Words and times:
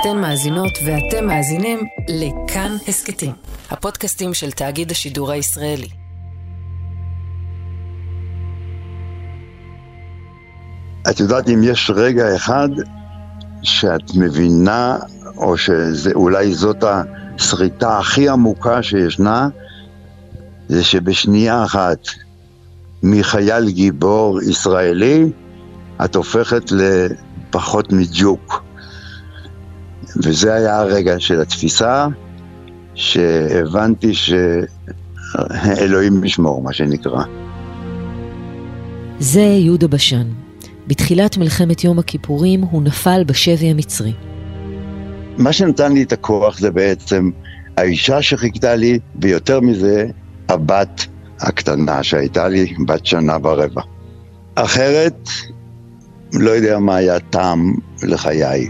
אתן 0.00 0.20
מאזינות 0.20 0.78
ואתם 0.86 1.26
מאזינים 1.26 1.78
לכאן 2.08 2.76
הסכתים, 2.88 3.32
הפודקאסטים 3.70 4.34
של 4.34 4.50
תאגיד 4.50 4.90
השידור 4.90 5.30
הישראלי. 5.30 5.88
את 11.10 11.20
יודעת, 11.20 11.48
אם 11.48 11.60
יש 11.64 11.90
רגע 11.94 12.36
אחד 12.36 12.68
שאת 13.62 14.14
מבינה, 14.14 14.98
או 15.36 15.56
שאולי 15.58 16.54
זאת 16.54 16.84
השריטה 16.84 17.98
הכי 17.98 18.28
עמוקה 18.28 18.82
שישנה, 18.82 19.48
זה 20.68 20.84
שבשנייה 20.84 21.64
אחת 21.64 21.98
מחייל 23.02 23.70
גיבור 23.70 24.42
ישראלי, 24.42 25.32
את 26.04 26.16
הופכת 26.16 26.72
לפחות 26.72 27.92
מג'וק. 27.92 28.65
וזה 30.24 30.54
היה 30.54 30.78
הרגע 30.78 31.20
של 31.20 31.40
התפיסה, 31.40 32.06
שהבנתי 32.94 34.12
שאלוהים 34.14 36.24
ישמור, 36.24 36.62
מה 36.62 36.72
שנקרא. 36.72 37.24
זה 39.18 39.40
יהודה 39.40 39.88
בשן. 39.88 40.26
בתחילת 40.86 41.36
מלחמת 41.36 41.84
יום 41.84 41.98
הכיפורים 41.98 42.60
הוא 42.60 42.82
נפל 42.82 43.24
בשבי 43.26 43.70
המצרי. 43.70 44.12
מה 45.38 45.52
שנתן 45.52 45.92
לי 45.92 46.02
את 46.02 46.12
הכוח 46.12 46.58
זה 46.58 46.70
בעצם 46.70 47.30
האישה 47.76 48.22
שחיכתה 48.22 48.74
לי, 48.74 48.98
ויותר 49.22 49.60
מזה, 49.60 50.06
הבת 50.48 51.06
הקטנה 51.40 52.02
שהייתה 52.02 52.48
לי, 52.48 52.74
בת 52.86 53.06
שנה 53.06 53.36
ורבע. 53.42 53.82
אחרת, 54.54 55.28
לא 56.32 56.50
יודע 56.50 56.78
מה 56.78 56.96
היה 56.96 57.20
טעם 57.20 57.74
לחיי. 58.02 58.68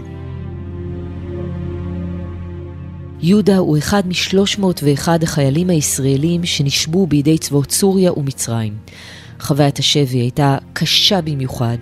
יהודה 3.21 3.57
הוא 3.57 3.77
אחד 3.77 4.07
מ-301 4.07 5.07
החיילים 5.23 5.69
הישראלים 5.69 6.45
שנשבו 6.45 7.07
בידי 7.07 7.37
צבאות 7.37 7.71
סוריה 7.71 8.13
ומצרים. 8.13 8.77
חוויית 9.39 9.79
השבי 9.79 10.17
הייתה 10.17 10.57
קשה 10.73 11.21
במיוחד, 11.21 11.77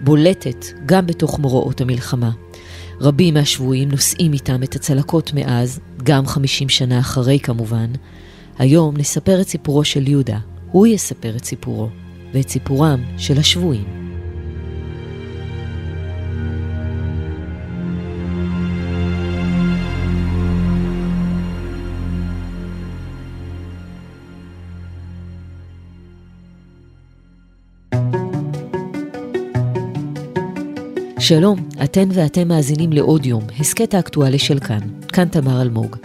בולטת 0.00 0.66
גם 0.86 1.06
בתוך 1.06 1.38
מוראות 1.38 1.80
המלחמה. 1.80 2.30
רבים 3.00 3.34
מהשבויים 3.34 3.88
נושאים 3.88 4.32
איתם 4.32 4.62
את 4.62 4.76
הצלקות 4.76 5.32
מאז, 5.34 5.80
גם 6.02 6.26
50 6.26 6.68
שנה 6.68 6.98
אחרי 6.98 7.38
כמובן. 7.38 7.92
היום 8.58 8.96
נספר 8.96 9.40
את 9.40 9.48
סיפורו 9.48 9.84
של 9.84 10.08
יהודה, 10.08 10.38
הוא 10.72 10.86
יספר 10.86 11.36
את 11.36 11.44
סיפורו, 11.44 11.88
ואת 12.34 12.48
סיפורם 12.48 13.02
של 13.18 13.38
השבויים. 13.38 13.99
שלום, 31.30 31.68
אתן 31.84 32.08
ואתם 32.12 32.48
מאזינים 32.48 32.92
לעוד 32.92 33.26
יום, 33.26 33.42
הסכת 33.60 33.94
האקטואלי 33.94 34.38
של 34.38 34.58
כאן, 34.58 34.78
כאן 35.08 35.28
תמר 35.28 35.62
אלמוג. 35.62 35.96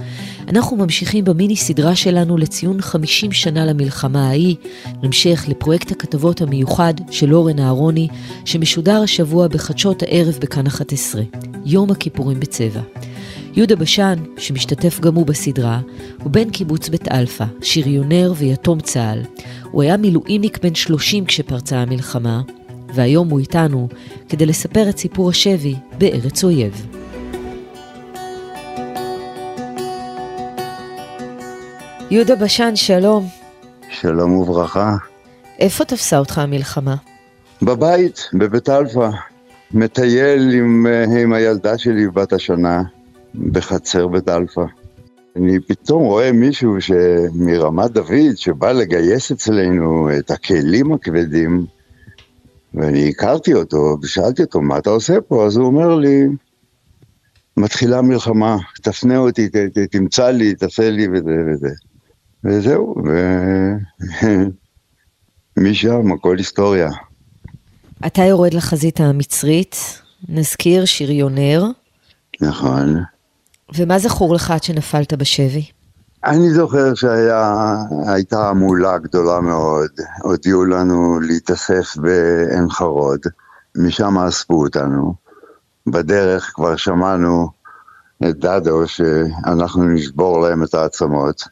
אנחנו 0.48 0.78
ממשיכים 0.78 1.26
במיני 1.26 1.56
סדרה 1.56 1.96
שלנו 1.96 2.38
לציון 2.38 2.82
50 2.82 3.32
שנה 3.32 3.66
למלחמה 3.66 4.28
ההיא, 4.28 4.56
בהמשך 5.04 5.46
לפרויקט 5.48 5.92
הכתבות 5.92 6.42
המיוחד 6.42 6.94
של 7.12 7.34
אורן 7.34 7.60
אהרוני, 7.60 8.08
שמשודר 8.46 9.02
השבוע 9.02 9.48
בחדשות 9.48 10.04
הערב 10.04 10.38
בכאן 10.42 10.68
11, 10.68 11.22
יום 11.66 11.92
הכיפורים 11.92 12.40
בצבע. 12.40 12.82
יהודה 13.54 13.76
בשן, 13.76 14.16
שמשתתף 14.38 15.00
גם 15.00 15.16
הוא 15.16 15.26
בסדרה, 15.26 15.82
הוא 16.24 16.32
בן 16.32 16.50
קיבוץ 16.50 16.90
בית 16.90 17.12
אלפא, 17.12 17.46
שריונר 17.62 18.34
ויתום 18.38 18.80
צה"ל. 18.80 19.22
הוא 19.72 19.84
היה 19.84 19.98
מילואימניק 19.98 20.64
בן 20.64 20.76
30 20.76 21.26
כשפרצה 21.26 21.78
המלחמה, 21.78 22.42
והיום 22.96 23.30
הוא 23.30 23.40
איתנו 23.40 23.88
כדי 24.30 24.46
לספר 24.46 24.90
את 24.90 24.98
סיפור 24.98 25.30
השבי 25.30 25.76
בארץ 25.98 26.44
אויב. 26.44 26.88
יהודה 32.12 32.36
בשן, 32.36 32.76
שלום. 32.76 33.28
שלום 33.90 34.38
וברכה. 34.38 34.96
איפה 35.60 35.86
תפסה 35.86 36.18
אותך 36.18 36.38
המלחמה? 36.38 36.96
בבית, 37.62 38.30
בבית 38.34 38.70
אלפא. 38.70 39.10
מטייל 39.72 40.54
עם, 40.54 40.88
אה, 40.88 41.22
עם 41.22 41.34
הילדה 41.34 41.78
שלי 41.78 42.08
בת 42.08 42.34
השנה 42.34 42.84
בחצר 43.36 44.08
בית 44.08 44.30
אלפא. 44.30 44.66
אני 45.36 45.60
פתאום 45.60 46.04
רואה 46.04 46.32
מישהו 46.32 46.78
מרמת 47.34 47.92
דוד 47.92 48.36
שבא 48.36 48.72
לגייס 48.72 49.32
אצלנו 49.32 50.10
את 50.20 50.32
הכלים 50.32 50.94
הכבדים 50.94 51.66
ואני 52.76 53.10
הכרתי 53.10 53.54
אותו, 53.54 53.98
ושאלתי 54.02 54.44
אותו, 54.44 54.62
מה 54.62 54.78
אתה 54.78 54.90
עושה 54.90 55.22
פה? 55.28 55.46
אז 55.46 55.58
הוא 55.58 55.66
אומר 55.68 55.96
לי, 55.96 56.24
מתחילה 57.58 58.02
מלחמה, 58.02 58.58
תפנה 58.82 59.18
אותי, 59.18 59.50
ת, 59.50 59.56
ת, 59.56 59.78
תמצא 59.92 60.30
לי, 60.30 60.56
תעשה 60.56 60.90
לי 60.90 61.08
וזה 61.08 61.44
וזה. 61.48 61.70
וזהו, 62.44 62.96
ומשם 65.58 66.12
הכל 66.14 66.38
היסטוריה. 66.38 66.90
אתה 68.06 68.22
יורד 68.22 68.54
לחזית 68.54 69.00
המצרית, 69.00 70.02
נזכיר 70.30 70.86
שריונר. 70.86 71.66
נכון. 72.42 73.04
ומה 73.76 74.00
זכור 74.00 74.36
לך 74.36 74.52
עד 74.52 74.64
שנפלת 74.64 75.14
בשבי? 75.14 75.66
אני 76.26 76.54
זוכר 76.54 76.94
שהייתה 76.94 78.50
המולה 78.50 78.98
גדולה 78.98 79.42
מאוד, 79.42 79.90
הודיעו 80.22 80.66
לנו 80.66 81.20
להתאסף 81.20 81.98
בעין 81.98 82.70
חרוד, 82.70 83.20
משם 83.78 84.18
אספו 84.18 84.64
אותנו. 84.64 85.14
בדרך 85.88 86.52
כבר 86.56 86.76
שמענו 86.76 87.50
את 88.30 88.40
דדו 88.40 88.88
שאנחנו 88.88 89.84
נשבור 89.84 90.42
להם 90.42 90.64
את 90.64 90.74
העצמות. 90.74 91.44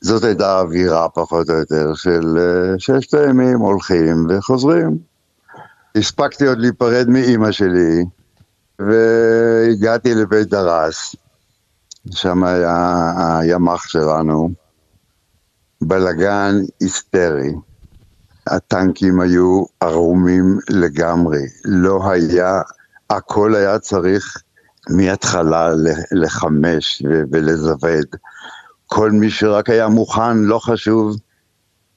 זאת 0.00 0.24
הייתה 0.24 0.56
האווירה 0.56 1.08
פחות 1.08 1.50
או 1.50 1.54
יותר 1.54 1.94
של 1.94 2.38
ששת 2.78 3.14
הימים 3.14 3.58
הולכים 3.58 4.26
וחוזרים. 4.30 4.98
הספקתי 5.96 6.46
עוד 6.46 6.58
להיפרד 6.58 7.08
מאימא 7.08 7.52
שלי 7.52 8.04
והגעתי 8.78 10.14
לבית 10.14 10.48
דרס. 10.48 11.16
שם 12.10 12.44
היה 12.44 13.12
הימ"ח 13.38 13.86
שלנו, 13.88 14.50
בלגן 15.80 16.54
היסטרי. 16.80 17.52
הטנקים 18.46 19.20
היו 19.20 19.64
ערומים 19.80 20.58
לגמרי, 20.70 21.42
לא 21.64 22.10
היה, 22.10 22.60
הכל 23.10 23.54
היה 23.54 23.78
צריך 23.78 24.42
מההתחלה 24.90 25.70
לחמש 26.12 27.02
ולזווד. 27.32 28.06
כל 28.86 29.10
מי 29.10 29.30
שרק 29.30 29.70
היה 29.70 29.88
מוכן, 29.88 30.38
לא 30.38 30.58
חשוב 30.58 31.16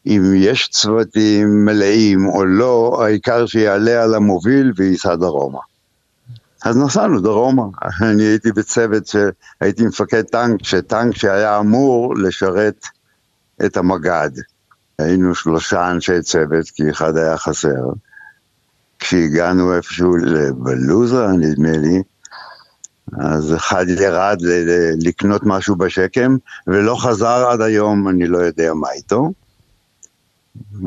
אם 0.05 0.21
יש 0.35 0.69
צוותים 0.69 1.65
מלאים 1.65 2.27
או 2.27 2.45
לא, 2.45 2.99
העיקר 3.03 3.45
שיעלה 3.45 4.03
על 4.03 4.15
המוביל 4.15 4.71
וייסע 4.75 5.15
דרומה. 5.15 5.59
אז 6.67 6.77
נסענו 6.77 7.21
דרומה. 7.21 7.63
אני 8.11 8.23
הייתי 8.23 8.51
בצוות 8.51 9.07
שהייתי 9.07 9.85
מפקד 9.85 10.21
טנק, 10.21 10.63
שטנק 10.63 11.15
שהיה 11.15 11.59
אמור 11.59 12.15
לשרת 12.17 12.85
את 13.65 13.77
המג"ד. 13.77 14.31
היינו 14.99 15.35
שלושה 15.35 15.91
אנשי 15.91 16.21
צוות, 16.21 16.69
כי 16.69 16.91
אחד 16.91 17.17
היה 17.17 17.37
חסר. 17.37 17.91
כשהגענו 18.99 19.75
איפשהו 19.75 20.15
לבלוזה, 20.15 21.27
נדמה 21.27 21.71
לי, 21.71 22.03
אז 23.19 23.55
אחד 23.55 23.85
ירד 23.89 24.37
לקנות 25.05 25.41
משהו 25.45 25.75
בשקם, 25.75 26.35
ולא 26.67 26.95
חזר 26.95 27.47
עד 27.49 27.61
היום, 27.61 28.09
אני 28.09 28.27
לא 28.27 28.37
יודע 28.37 28.73
מה 28.73 28.91
איתו. 28.91 29.31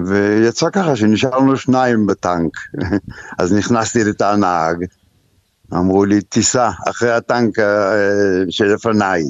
ויצא 0.06 0.70
ככה 0.70 0.96
שנשארנו 0.96 1.56
שניים 1.56 2.06
בטנק. 2.06 2.52
אז 3.38 3.52
נכנסתי 3.52 4.05
לתא 4.05 4.25
הנהג, 4.25 4.84
אמרו 5.72 6.05
לי, 6.05 6.20
תיסע 6.20 6.70
אחרי 6.90 7.12
הטנק 7.12 7.58
אה, 7.58 7.64
שלפניי. 8.50 9.22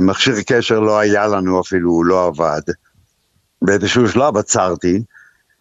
מכשיר 0.00 0.34
קשר 0.46 0.80
לא 0.80 0.98
היה 0.98 1.26
לנו 1.26 1.60
אפילו, 1.60 1.90
הוא 1.90 2.04
לא 2.04 2.26
עבד. 2.26 2.60
באיזשהו 3.62 4.08
שלב 4.08 4.36
עצרתי, 4.36 5.02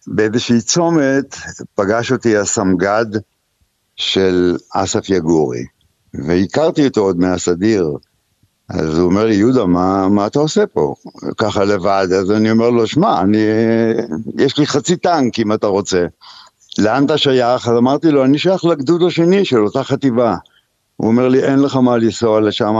באיזושהי 0.07 0.61
צומת 0.61 1.35
פגש 1.75 2.11
אותי 2.11 2.37
הסמג"ד 2.37 3.05
של 3.95 4.57
אסף 4.73 5.09
יגורי, 5.09 5.65
והכרתי 6.13 6.87
אותו 6.87 7.01
עוד 7.01 7.19
מהסדיר. 7.19 7.97
אז 8.69 8.97
הוא 8.97 9.05
אומר 9.05 9.25
לי, 9.25 9.35
יהודה, 9.35 9.65
מה, 9.65 10.09
מה 10.09 10.27
אתה 10.27 10.39
עושה 10.39 10.67
פה? 10.67 10.95
ככה 11.37 11.63
לבד, 11.63 12.07
אז 12.19 12.31
אני 12.31 12.51
אומר 12.51 12.69
לו, 12.69 12.87
שמע, 12.87 13.21
אני, 13.21 13.37
יש 14.37 14.57
לי 14.57 14.67
חצי 14.67 14.95
טנק 14.95 15.39
אם 15.39 15.53
אתה 15.53 15.67
רוצה. 15.67 16.05
לאן 16.79 17.05
אתה 17.05 17.17
שייך? 17.17 17.67
אז 17.67 17.77
אמרתי 17.77 18.11
לו, 18.11 18.25
אני 18.25 18.37
שייך 18.37 18.65
לגדוד 18.65 19.03
השני 19.03 19.45
של 19.45 19.57
אותה 19.57 19.83
חטיבה. 19.83 20.35
הוא 20.95 21.07
אומר 21.07 21.27
לי, 21.27 21.43
אין 21.43 21.59
לך 21.59 21.75
מה 21.75 21.97
לנסוע 21.97 22.41
לשם, 22.41 22.75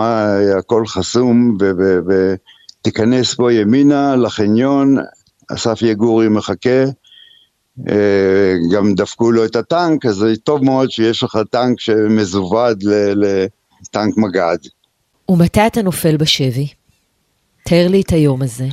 הכל 0.57 0.85
חסום, 0.87 1.57
ותיכנס 2.07 3.33
פה 3.33 3.53
ימינה 3.53 4.15
לחניון, 4.15 4.97
אסף 5.51 5.81
יגורי 5.81 6.29
מחכה, 6.29 6.83
אה, 7.89 8.53
גם 8.71 8.95
דפקו 8.95 9.31
לו 9.31 9.45
את 9.45 9.55
הטנק, 9.55 10.05
אז 10.05 10.15
זה 10.15 10.33
טוב 10.43 10.63
מאוד 10.63 10.91
שיש 10.91 11.23
לך 11.23 11.37
טנק 11.51 11.79
שמזווד 11.79 12.83
לטנק 13.15 14.17
מג"ד. 14.17 14.57
ומתי 15.29 15.67
אתה 15.67 15.81
נופל 15.81 16.17
בשבי? 16.17 16.67
תאר 17.65 17.87
לי 17.89 18.01
את 18.01 18.11
היום 18.11 18.41
הזה. 18.41 18.67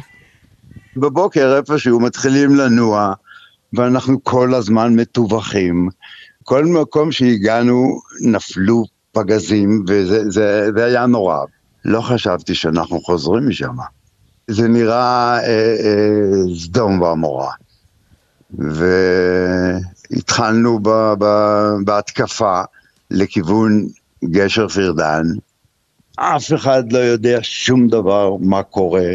בבוקר 0.96 1.56
איפשהו 1.56 2.00
מתחילים 2.00 2.56
לנוע, 2.56 3.12
ואנחנו 3.72 4.24
כל 4.24 4.54
הזמן 4.54 4.96
מטווחים. 4.96 5.88
כל 6.44 6.64
מקום 6.64 7.12
שהגענו 7.12 8.00
נפלו 8.20 8.84
פגזים, 9.12 9.84
וזה 9.88 10.30
זה, 10.30 10.70
זה 10.76 10.84
היה 10.84 11.06
נורא. 11.06 11.38
לא 11.84 12.00
חשבתי 12.00 12.54
שאנחנו 12.54 13.00
חוזרים 13.00 13.48
משם. 13.48 13.76
זה 14.48 14.68
נראה 14.68 15.38
אה, 15.38 15.76
אה, 15.84 16.54
סדום 16.58 17.00
ועמורה. 17.00 17.52
והתחלנו 20.12 20.78
ב, 20.82 20.88
ב, 21.18 21.24
בהתקפה 21.84 22.60
לכיוון 23.10 23.86
גשר 24.24 24.68
פירדן. 24.68 25.22
אף 26.16 26.52
אחד 26.54 26.92
לא 26.92 26.98
יודע 26.98 27.38
שום 27.42 27.88
דבר 27.88 28.36
מה 28.40 28.62
קורה, 28.62 29.10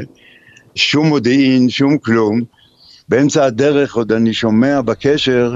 שום 0.76 1.08
מודיעין, 1.08 1.70
שום 1.70 1.98
כלום. 1.98 2.42
באמצע 3.10 3.46
הדרך 3.46 3.96
עוד 3.96 4.12
אני 4.12 4.34
שומע 4.34 4.82
בקשר 4.82 5.56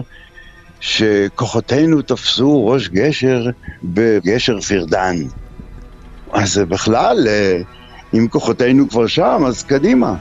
שכוחותינו 0.79 2.01
תפסו 2.01 2.67
ראש 2.67 2.89
גשר 2.89 3.45
בגשר 3.83 4.61
פירדן. 4.61 5.15
אז 6.33 6.57
בכלל, 6.57 7.27
אה, 7.27 7.61
אם 8.13 8.27
כוחותינו 8.27 8.89
כבר 8.89 9.07
שם, 9.07 9.43
אז 9.47 9.63
קדימה. 9.63 10.15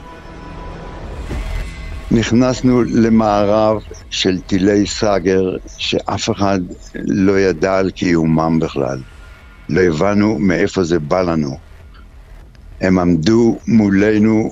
נכנסנו 2.11 2.83
למערב 2.83 3.81
של 4.09 4.41
טילי 4.41 4.87
סאגר 4.87 5.41
שאף 5.77 6.29
אחד 6.29 6.59
לא 6.95 7.39
ידע 7.39 7.77
על 7.77 7.91
קיומם 7.91 8.59
בכלל. 8.59 8.97
לא 9.69 9.81
הבנו 9.81 10.39
מאיפה 10.39 10.83
זה 10.83 10.99
בא 10.99 11.21
לנו. 11.21 11.57
הם 12.81 12.99
עמדו 12.99 13.59
מולנו, 13.67 14.51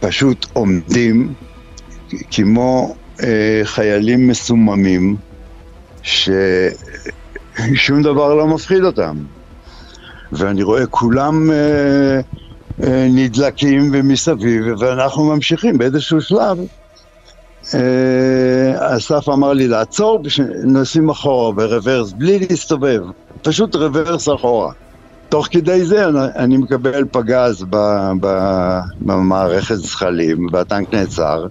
פשוט 0.00 0.46
עומדים 0.52 1.34
כמו 2.30 2.94
אה, 3.22 3.60
חיילים 3.64 4.28
מסוממים, 4.28 5.16
ששום 6.02 6.32
דבר 8.02 8.34
לא 8.34 8.46
מפחיד 8.46 8.84
אותם. 8.84 9.16
ואני 10.32 10.62
רואה 10.62 10.86
כולם 10.86 11.50
אה, 11.50 12.20
אה, 12.82 13.06
נדלקים 13.10 13.90
ומסביב, 13.92 14.64
ואנחנו 14.78 15.24
ממשיכים 15.24 15.78
באיזשהו 15.78 16.20
שלב. 16.20 16.58
אה, 17.74 18.96
אסף 18.96 19.28
אמר 19.28 19.52
לי 19.52 19.68
לעצור, 19.68 20.22
נוסעים 20.64 21.10
אחורה 21.10 21.52
ברוורס, 21.52 22.12
בלי 22.12 22.38
להסתובב, 22.38 23.00
פשוט 23.42 23.74
רוורס 23.74 24.28
אחורה. 24.28 24.72
תוך 25.28 25.48
כדי 25.50 25.84
זה 25.84 26.04
אני 26.36 26.56
מקבל 26.56 27.04
פגז 27.12 27.64
במערכת 29.00 29.74
זחלים, 29.74 30.46
והטנק 30.52 30.94
נעצר, 30.94 31.46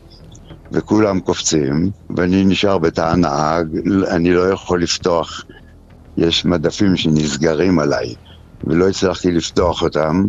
וכולם 0.71 1.19
קופצים, 1.19 1.91
ואני 2.17 2.45
נשאר 2.45 2.77
בתא 2.77 3.01
הנהג, 3.01 3.67
אני 4.07 4.33
לא 4.33 4.49
יכול 4.49 4.83
לפתוח, 4.83 5.43
יש 6.17 6.45
מדפים 6.45 6.95
שנסגרים 6.97 7.79
עליי, 7.79 8.15
ולא 8.63 8.89
הצלחתי 8.89 9.31
לפתוח 9.31 9.81
אותם, 9.81 10.23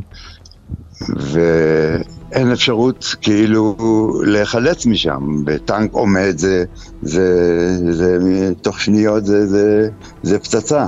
ואין 1.17 2.53
אפשרות 2.53 3.05
כאילו 3.21 3.77
להיחלץ 4.25 4.87
משם, 4.87 5.45
בטנק 5.45 5.93
עומד, 5.93 6.35
זה, 6.39 6.65
זה, 7.03 7.27
זה, 7.91 8.19
זה 8.21 8.55
תוך 8.63 8.81
שניות 8.81 9.25
זה, 9.25 9.47
זה, 9.47 9.89
זה 10.23 10.39
פצצה. 10.39 10.87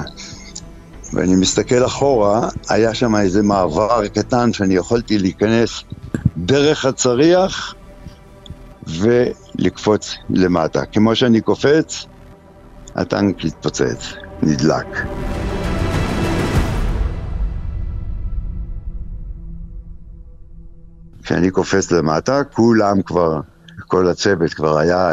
ואני 1.13 1.37
מסתכל 1.37 1.87
אחורה, 1.87 2.49
היה 2.69 2.95
שם 2.95 3.17
איזה 3.17 3.43
מעבר 3.43 4.09
קטן 4.09 4.53
שאני 4.53 4.75
יכולתי 4.75 5.19
להיכנס 5.19 5.83
דרך 6.37 6.85
הצריח 6.85 7.75
ולקפוץ 8.87 10.15
למטה. 10.31 10.87
כמו 10.87 11.17
שאני 11.17 11.41
קופץ, 11.41 12.07
הטנק 12.95 13.45
התפוצץ, 13.45 14.13
נדלק. 14.43 14.87
כשאני 21.23 21.51
קופץ 21.51 21.91
למטה, 21.91 22.45
כולם 22.45 23.03
כבר, 23.03 23.41
כל 23.87 24.09
הצוות 24.09 24.55
כבר 24.55 24.79
היה 24.79 25.09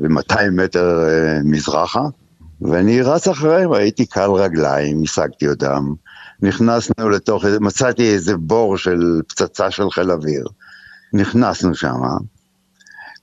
ב-200 0.00 0.50
מטר 0.52 1.08
אה, 1.08 1.38
מזרחה, 1.44 2.02
ואני 2.60 3.02
רץ 3.02 3.28
אחריהם, 3.28 3.72
הייתי 3.72 4.06
קל 4.06 4.30
רגליים, 4.30 5.02
השגתי 5.02 5.48
אותם, 5.48 5.92
נכנסנו 6.42 7.08
לתוך, 7.10 7.44
מצאתי 7.60 8.12
איזה 8.14 8.36
בור 8.36 8.76
של 8.76 9.20
פצצה 9.28 9.70
של 9.70 9.90
חיל 9.90 10.10
אוויר, 10.10 10.44
נכנסנו 11.12 11.74
שם, 11.74 12.00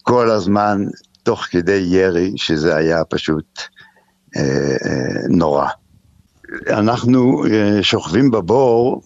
כל 0.04 0.32
הזמן 0.32 0.86
תוך 1.24 1.46
כדי 1.50 1.86
ירי, 1.90 2.34
שזה 2.36 2.76
היה 2.76 3.04
פשוט 3.06 3.62
אה, 4.36 4.42
אה, 4.86 5.28
נורא. 5.30 5.68
אנחנו 6.70 7.46
אה, 7.46 7.84
שוכבים 7.84 8.32
בבור 8.32 9.02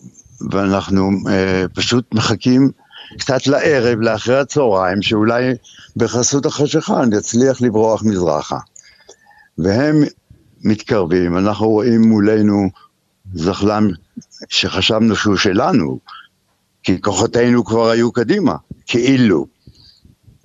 ואנחנו 0.52 1.12
אה, 1.30 1.66
פשוט 1.74 2.14
מחכים 2.14 2.72
קצת 3.20 3.48
לערב, 3.48 4.00
לאחרי 4.00 4.40
הצהריים, 4.40 5.02
שאולי 5.02 5.54
בחסות 5.96 6.46
החשיכה 6.46 7.06
נצליח 7.06 7.62
לברוח 7.62 8.04
מזרחה. 8.04 8.58
והם 9.58 10.04
מתקרבים, 10.64 11.38
אנחנו 11.38 11.70
רואים 11.70 12.02
מולנו 12.02 12.70
זחלם 13.34 13.88
שחשבנו 14.50 15.16
שהוא 15.16 15.36
שלנו, 15.36 16.00
כי 16.84 17.02
כוחותינו 17.02 17.66
כבר 17.66 17.90
היו 17.90 18.12
קדימה, 18.12 18.56
כאילו. 18.86 19.46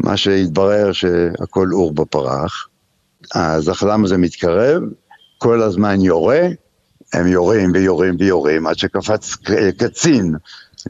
מה 0.00 0.16
שהתברר 0.16 0.92
שהכל 0.92 1.68
עור 1.72 1.92
בפרח. 1.92 2.68
הזחלם 3.34 4.04
הזה 4.04 4.16
מתקרב, 4.16 4.82
כל 5.38 5.62
הזמן 5.62 6.00
יורה, 6.00 6.48
הם 7.14 7.26
יורים 7.26 7.70
ויורים 7.74 8.16
ויורים, 8.18 8.66
עד 8.66 8.78
שקפץ 8.78 9.36
קצין 9.78 10.34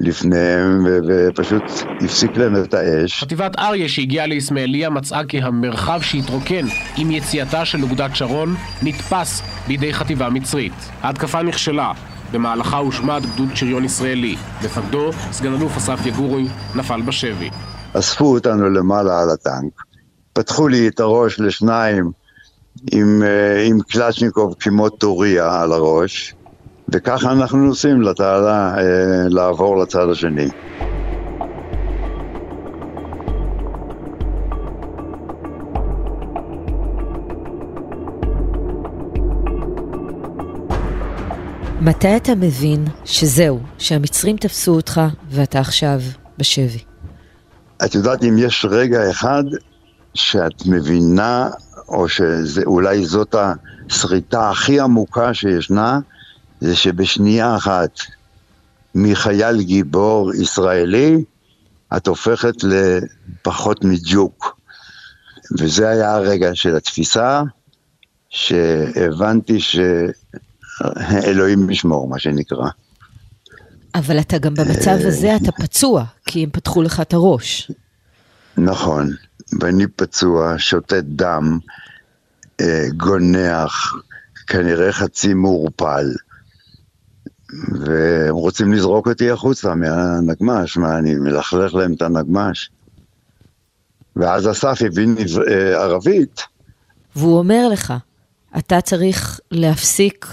לפניהם 0.01 0.87
ופשוט 1.09 1.63
הפסיק 2.05 2.37
להם 2.37 2.57
את 2.57 2.75
האש. 2.75 3.23
חטיבת 3.23 3.59
אריה 3.59 3.89
שהגיעה 3.89 4.27
לאסמאעיליה 4.27 4.91
מצאה 4.91 5.25
כי 5.25 5.39
המרחב 5.43 6.01
שהתרוקן 6.03 6.67
עם 6.97 7.11
יציאתה 7.11 7.65
של 7.65 7.83
אוגדת 7.83 8.17
שרון 8.17 8.55
נתפס 8.83 9.43
בידי 9.67 9.95
חטיבה 9.95 10.31
מצרית. 10.31 10.73
ההתקפה 11.03 11.43
נכשלה, 11.43 11.93
במהלכה 12.33 12.77
הושמד 12.77 13.23
גדוד 13.35 13.49
שריון 13.55 13.85
ישראלי. 13.85 14.37
מפקדו, 14.65 15.11
סגן 15.33 15.55
אלוף 15.55 15.77
אסף 15.77 16.07
יגורי, 16.07 16.47
נפל 16.75 17.03
בשבי. 17.03 17.51
אספו 17.93 18.25
אותנו 18.25 18.71
למעלה 18.71 19.21
על 19.23 19.31
הטנק, 19.31 19.73
פתחו 20.33 20.69
לי 20.69 20.89
את 20.89 21.01
הראש 21.01 21.41
לשניים 21.41 22.11
עם, 22.93 23.23
אה, 23.23 23.63
עם 23.63 23.81
קלצ'ניקוב 23.81 24.55
כמו 24.61 24.89
טוריה 24.89 25.63
על 25.63 25.73
הראש, 25.73 26.35
וככה 26.89 27.33
אנחנו 27.33 27.59
נוסעים 27.59 28.03
לתעלה 28.03 28.75
אה, 28.79 28.83
לעבור 29.29 29.77
לצד 29.77 30.09
השני. 30.11 30.49
מתי 41.81 42.17
אתה 42.17 42.35
מבין 42.35 42.85
שזהו, 43.05 43.61
שהמצרים 43.79 44.37
תפסו 44.37 44.75
אותך 44.75 45.01
ואתה 45.31 45.61
עכשיו 45.61 46.01
בשבי? 46.39 46.85
את 47.85 47.95
יודעת, 47.95 48.25
אם 48.25 48.39
יש 48.39 48.67
רגע 48.71 49.11
אחד 49.11 49.45
שאת 50.15 50.67
מבינה, 50.67 51.51
או 51.95 52.09
שאולי 52.09 53.07
זאת 53.07 53.35
השריטה 53.35 54.51
הכי 54.51 54.81
עמוקה 54.81 55.35
שישנה, 55.35 56.01
זה 56.61 56.77
שבשנייה 56.77 57.57
אחת 57.57 57.99
מחייל 58.95 59.63
גיבור 59.63 60.35
ישראלי, 60.35 61.25
את 61.97 62.07
הופכת 62.07 62.55
לפחות 62.63 63.85
מג'וק. 63.85 64.61
וזה 65.59 65.89
היה 65.89 66.15
הרגע 66.15 66.51
של 66.55 66.77
התפיסה, 66.77 67.43
שהבנתי 68.29 69.59
שאלוהים 70.81 71.71
ישמור, 71.71 72.09
מה 72.09 72.19
שנקרא. 72.19 72.69
אבל 73.95 74.21
אתה 74.21 74.39
גם 74.39 74.55
במצב 74.55 74.97
הזה, 75.07 75.37
אתה 75.37 75.53
פצוע, 75.53 76.05
כי 76.27 76.45
הם 76.45 76.51
פתחו 76.51 76.83
לך 76.83 77.01
את 77.01 77.13
הראש. 77.13 77.71
נכון, 78.57 79.11
ואני 79.61 79.87
פצוע, 79.87 80.55
שותת 80.59 81.05
דם, 81.05 81.59
אה, 82.61 82.87
גונח, 82.97 83.95
כנראה 84.47 84.93
חצי 84.93 85.35
מעורפל. 85.35 86.13
והם 87.71 88.35
רוצים 88.35 88.73
לזרוק 88.73 89.09
אותי 89.09 89.31
החוצה 89.31 89.75
מהנגמש, 89.75 90.77
מה, 90.77 90.99
אני 90.99 91.15
מלכלך 91.15 91.75
להם 91.75 91.93
את 91.93 92.03
הנגמש. 92.03 92.71
ואז 94.17 94.51
אסף 94.51 94.79
הבין 94.87 95.17
אה, 95.49 95.83
ערבית. 95.83 96.41
והוא 97.17 97.39
אומר 97.39 97.69
לך, 97.69 97.93
אתה 98.59 98.81
צריך 98.81 99.41
להפסיק 99.51 100.27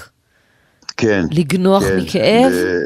כן, 0.98 1.26
לגנוח 1.32 1.84
כן, 1.84 2.00
מכאב? 2.00 2.52
ו... 2.52 2.78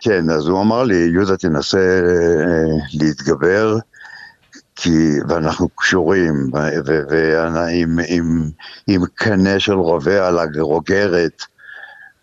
כן, 0.00 0.30
אז 0.30 0.46
הוא 0.46 0.62
אמר 0.62 0.82
לי, 0.82 1.10
יהודה, 1.14 1.36
תנסה 1.36 1.78
אה, 1.78 2.76
להתגבר, 2.94 3.78
כי, 4.76 5.20
ואנחנו 5.28 5.68
קשורים, 5.68 6.50
ועם 7.10 7.98
עם, 8.08 8.50
עם 8.86 9.02
קנה 9.14 9.60
של 9.60 9.72
רובה 9.72 10.28
על 10.28 10.38
הגרוגרת, 10.38 11.42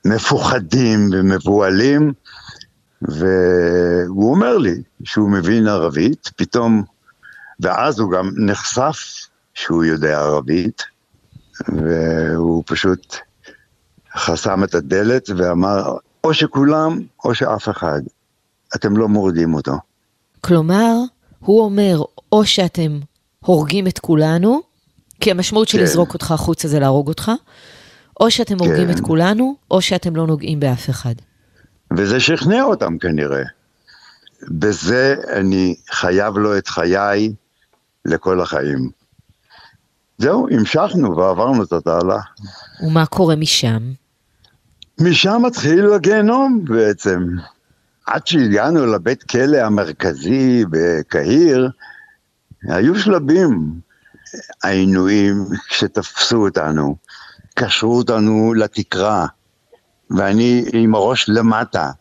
מפוחדים 0.05 1.09
ומבוהלים, 1.11 2.13
והוא 3.01 4.31
אומר 4.35 4.57
לי 4.57 4.81
שהוא 5.03 5.29
מבין 5.29 5.67
ערבית, 5.67 6.29
פתאום, 6.35 6.83
ואז 7.59 7.99
הוא 7.99 8.11
גם 8.11 8.31
נחשף 8.37 8.97
שהוא 9.53 9.83
יודע 9.83 10.19
ערבית, 10.19 10.81
והוא 11.67 12.63
פשוט 12.65 13.15
חסם 14.17 14.63
את 14.63 14.75
הדלת 14.75 15.29
ואמר, 15.37 15.97
או 16.23 16.33
שכולם 16.33 17.01
או 17.25 17.35
שאף 17.35 17.69
אחד. 17.69 18.01
אתם 18.75 18.97
לא 18.97 19.07
מורידים 19.07 19.53
אותו. 19.53 19.77
כלומר, 20.41 20.95
הוא 21.39 21.61
אומר, 21.61 22.01
או 22.31 22.45
שאתם 22.45 22.99
הורגים 23.39 23.87
את 23.87 23.99
כולנו, 23.99 24.61
כי 25.19 25.31
המשמעות 25.31 25.67
של 25.67 25.77
כן. 25.77 25.83
לזרוק 25.83 26.13
אותך 26.13 26.31
החוצה 26.31 26.67
זה 26.67 26.79
להרוג 26.79 27.07
אותך, 27.07 27.31
או 28.19 28.31
שאתם 28.31 28.59
כן. 28.59 28.65
הורגים 28.65 28.89
את 28.89 28.99
כולנו, 28.99 29.55
או 29.71 29.81
שאתם 29.81 30.15
לא 30.15 30.27
נוגעים 30.27 30.59
באף 30.59 30.89
אחד. 30.89 31.15
וזה 31.97 32.19
שכנע 32.19 32.63
אותם 32.63 32.97
כנראה. 32.97 33.43
בזה 34.47 35.15
אני 35.33 35.75
חייב 35.91 36.37
לו 36.37 36.57
את 36.57 36.67
חיי 36.67 37.33
לכל 38.05 38.41
החיים. 38.41 38.89
זהו, 40.17 40.47
המשכנו 40.51 41.17
ועברנו 41.17 41.63
את 41.63 41.73
התעלה. 41.73 42.19
ומה 42.81 43.05
קורה 43.05 43.35
משם? 43.35 43.91
משם 44.99 45.41
מתחיל 45.45 45.93
הגיהנום 45.93 46.65
בעצם. 46.65 47.25
עד 48.05 48.27
שהגענו 48.27 48.85
לבית 48.85 49.23
כלא 49.23 49.57
המרכזי 49.57 50.65
בקהיר, 50.69 51.69
היו 52.63 52.99
שלבים. 52.99 53.73
העינויים 54.63 55.45
כשתפסו 55.67 56.45
אותנו, 56.45 56.95
קשרו 57.55 57.97
אותנו 57.97 58.53
לתקרה, 58.53 59.27
ואני 60.09 60.65
עם 60.73 60.95
הראש 60.95 61.29
למטה, 61.29 61.91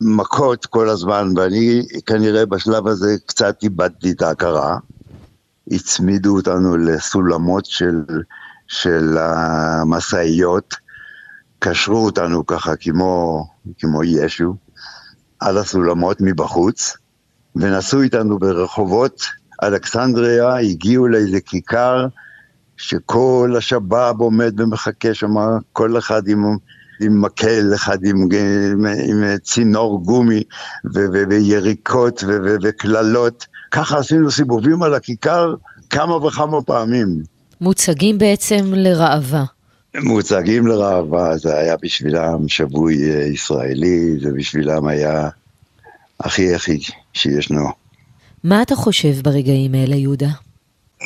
מכות 0.00 0.66
כל 0.66 0.88
הזמן, 0.88 1.28
ואני 1.36 1.82
כנראה 2.06 2.46
בשלב 2.46 2.86
הזה 2.86 3.16
קצת 3.26 3.62
איבדתי 3.62 4.10
את 4.10 4.22
ההכרה. 4.22 4.78
הצמידו 5.70 6.36
אותנו 6.36 6.76
לסולמות 6.76 7.66
של, 7.66 8.02
של 8.66 9.18
המשאיות, 9.18 10.74
קשרו 11.58 12.04
אותנו 12.04 12.46
ככה 12.46 12.76
כמו, 12.76 13.44
כמו 13.78 14.04
ישו, 14.04 14.56
על 15.40 15.58
הסולמות 15.58 16.16
מבחוץ, 16.20 16.96
ונסעו 17.56 18.02
איתנו 18.02 18.38
ברחובות 18.38 19.22
אלכסנדריה, 19.62 20.56
הגיעו 20.56 21.08
לאיזה 21.08 21.40
כיכר, 21.40 22.06
שכל 22.76 23.54
השבאב 23.58 24.20
עומד 24.20 24.60
ומחכה 24.60 25.14
שם, 25.14 25.34
כל 25.72 25.98
אחד 25.98 26.28
עם, 26.28 26.44
עם 27.00 27.22
מקל, 27.22 27.72
אחד 27.74 27.98
עם, 28.04 28.16
עם, 28.16 28.86
עם 28.86 29.38
צינור 29.38 30.02
גומי 30.04 30.42
ו, 30.94 30.98
ו, 31.12 31.22
ויריקות 31.28 32.24
וקללות. 32.62 33.46
ככה 33.70 33.98
עשינו 33.98 34.30
סיבובים 34.30 34.82
על 34.82 34.94
הכיכר 34.94 35.54
כמה 35.90 36.16
וכמה 36.16 36.62
פעמים. 36.62 37.22
מוצגים 37.60 38.18
בעצם 38.18 38.64
לראווה. 38.72 39.44
מוצגים 40.02 40.66
לראווה, 40.66 41.36
זה 41.36 41.58
היה 41.58 41.76
בשבילם 41.82 42.48
שבוי 42.48 43.10
אה, 43.10 43.24
ישראלי, 43.24 44.18
זה 44.22 44.32
בשבילם 44.32 44.86
היה 44.86 45.28
הכי 46.20 46.54
הכי 46.54 46.78
שישנו. 47.12 47.85
מה 48.46 48.62
אתה 48.62 48.76
חושב 48.76 49.22
ברגעים 49.22 49.74
האלה, 49.74 49.96
יהודה? 49.96 50.28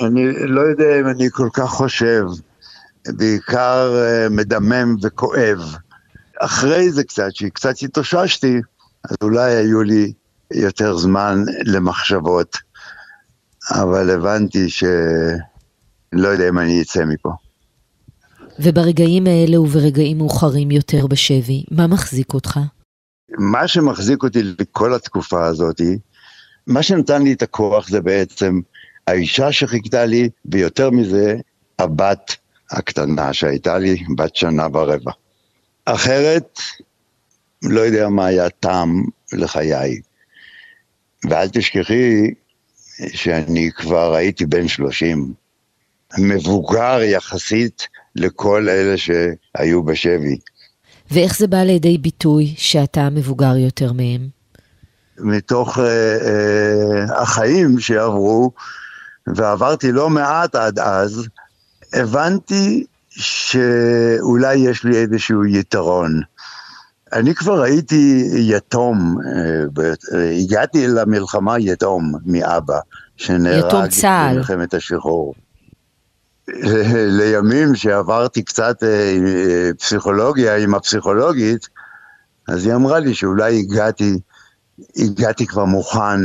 אני 0.02 0.26
לא 0.49 0.61
יודע 0.61 1.00
אם 1.00 1.06
אני 1.06 1.28
כל 1.32 1.49
כך 1.52 1.70
חושב, 1.70 2.25
בעיקר 3.09 3.94
אה, 3.97 4.28
מדמם 4.28 4.97
וכואב. 5.02 5.59
אחרי 6.38 6.90
זה 6.90 7.04
קצת, 7.04 7.35
שקצת 7.35 7.75
התאוששתי, 7.82 8.61
אז 9.04 9.16
אולי 9.23 9.54
היו 9.54 9.82
לי 9.82 10.12
יותר 10.54 10.97
זמן 10.97 11.44
למחשבות, 11.64 12.56
אבל 13.70 14.11
הבנתי 14.11 14.70
שלא 14.70 16.28
יודע 16.28 16.49
אם 16.49 16.59
אני 16.59 16.82
אצא 16.82 17.04
מפה. 17.04 17.32
וברגעים 18.59 19.26
האלה 19.26 19.61
וברגעים 19.61 20.18
מאוחרים 20.18 20.70
יותר 20.70 21.06
בשבי, 21.06 21.64
מה 21.70 21.87
מחזיק 21.87 22.35
אותך? 22.35 22.61
מה 23.38 23.68
שמחזיק 23.68 24.23
אותי 24.23 24.42
לכל 24.42 24.94
התקופה 24.94 25.47
הזאת, 25.47 25.80
מה 26.67 26.83
שנתן 26.83 27.23
לי 27.23 27.33
את 27.33 27.43
הכוח 27.43 27.88
זה 27.88 28.00
בעצם 28.00 28.61
האישה 29.07 29.52
שחיכתה 29.52 30.05
לי, 30.05 30.29
ויותר 30.45 30.90
מזה, 30.90 31.37
הבת 31.79 32.37
הקטנה 32.71 33.33
שהייתה 33.33 33.79
לי, 33.79 34.05
בת 34.17 34.37
שנה 34.37 34.67
ורבע. 34.73 35.12
אחרת, 35.85 36.59
לא 37.62 37.81
יודע 37.81 38.09
מה 38.09 38.26
היה 38.26 38.50
טעם 38.50 39.05
לחיי. 39.33 40.00
ואל 41.31 41.49
תשכחי 41.49 42.31
שאני 43.12 43.71
כבר 43.75 44.14
הייתי 44.14 44.47
בן 44.47 44.69
שלושים, 44.69 45.33
מבוגר 46.19 47.00
יחסית 47.02 47.88
לכל 48.17 48.69
אלה 48.69 48.95
שהיו 48.97 49.83
בשבי. 49.83 50.38
ואיך 51.11 51.38
זה 51.38 51.47
בא 51.47 51.62
לידי 51.62 51.99
ביטוי 51.99 52.55
שאתה 52.57 53.11
מבוגר 53.11 53.57
יותר 53.57 53.93
מהם? 53.93 54.39
מתוך 55.23 55.79
אה, 55.79 55.85
אה, 55.85 57.23
החיים 57.23 57.81
שעברו, 57.81 58.53
ועברתי 59.27 59.93
לא 59.93 60.11
מעט 60.11 60.55
עד 60.55 60.79
אז, 60.79 61.27
הבנתי 61.93 62.85
שאולי 63.09 64.55
יש 64.55 64.85
לי 64.85 64.97
איזשהו 64.97 65.45
יתרון. 65.45 66.21
אני 67.12 67.35
כבר 67.35 67.62
הייתי 67.62 68.29
יתום, 68.33 69.17
אה, 69.27 70.33
הגעתי 70.45 70.87
למלחמה 70.87 71.59
יתום 71.59 72.12
מאבא, 72.25 72.79
שנהרג 73.17 73.91
במלחמת 74.03 74.75
השחרור. 74.75 75.35
לימים 77.19 77.75
שעברתי 77.75 78.43
קצת 78.43 78.83
אה, 78.83 79.71
פסיכולוגיה 79.79 80.57
עם 80.57 80.75
הפסיכולוגית, 80.75 81.69
אז 82.49 82.67
היא 82.67 82.75
אמרה 82.75 82.99
לי 82.99 83.15
שאולי 83.15 83.59
הגעתי, 83.59 84.19
הגעתי 84.96 85.46
כבר 85.46 85.64
מוכן, 85.64 86.20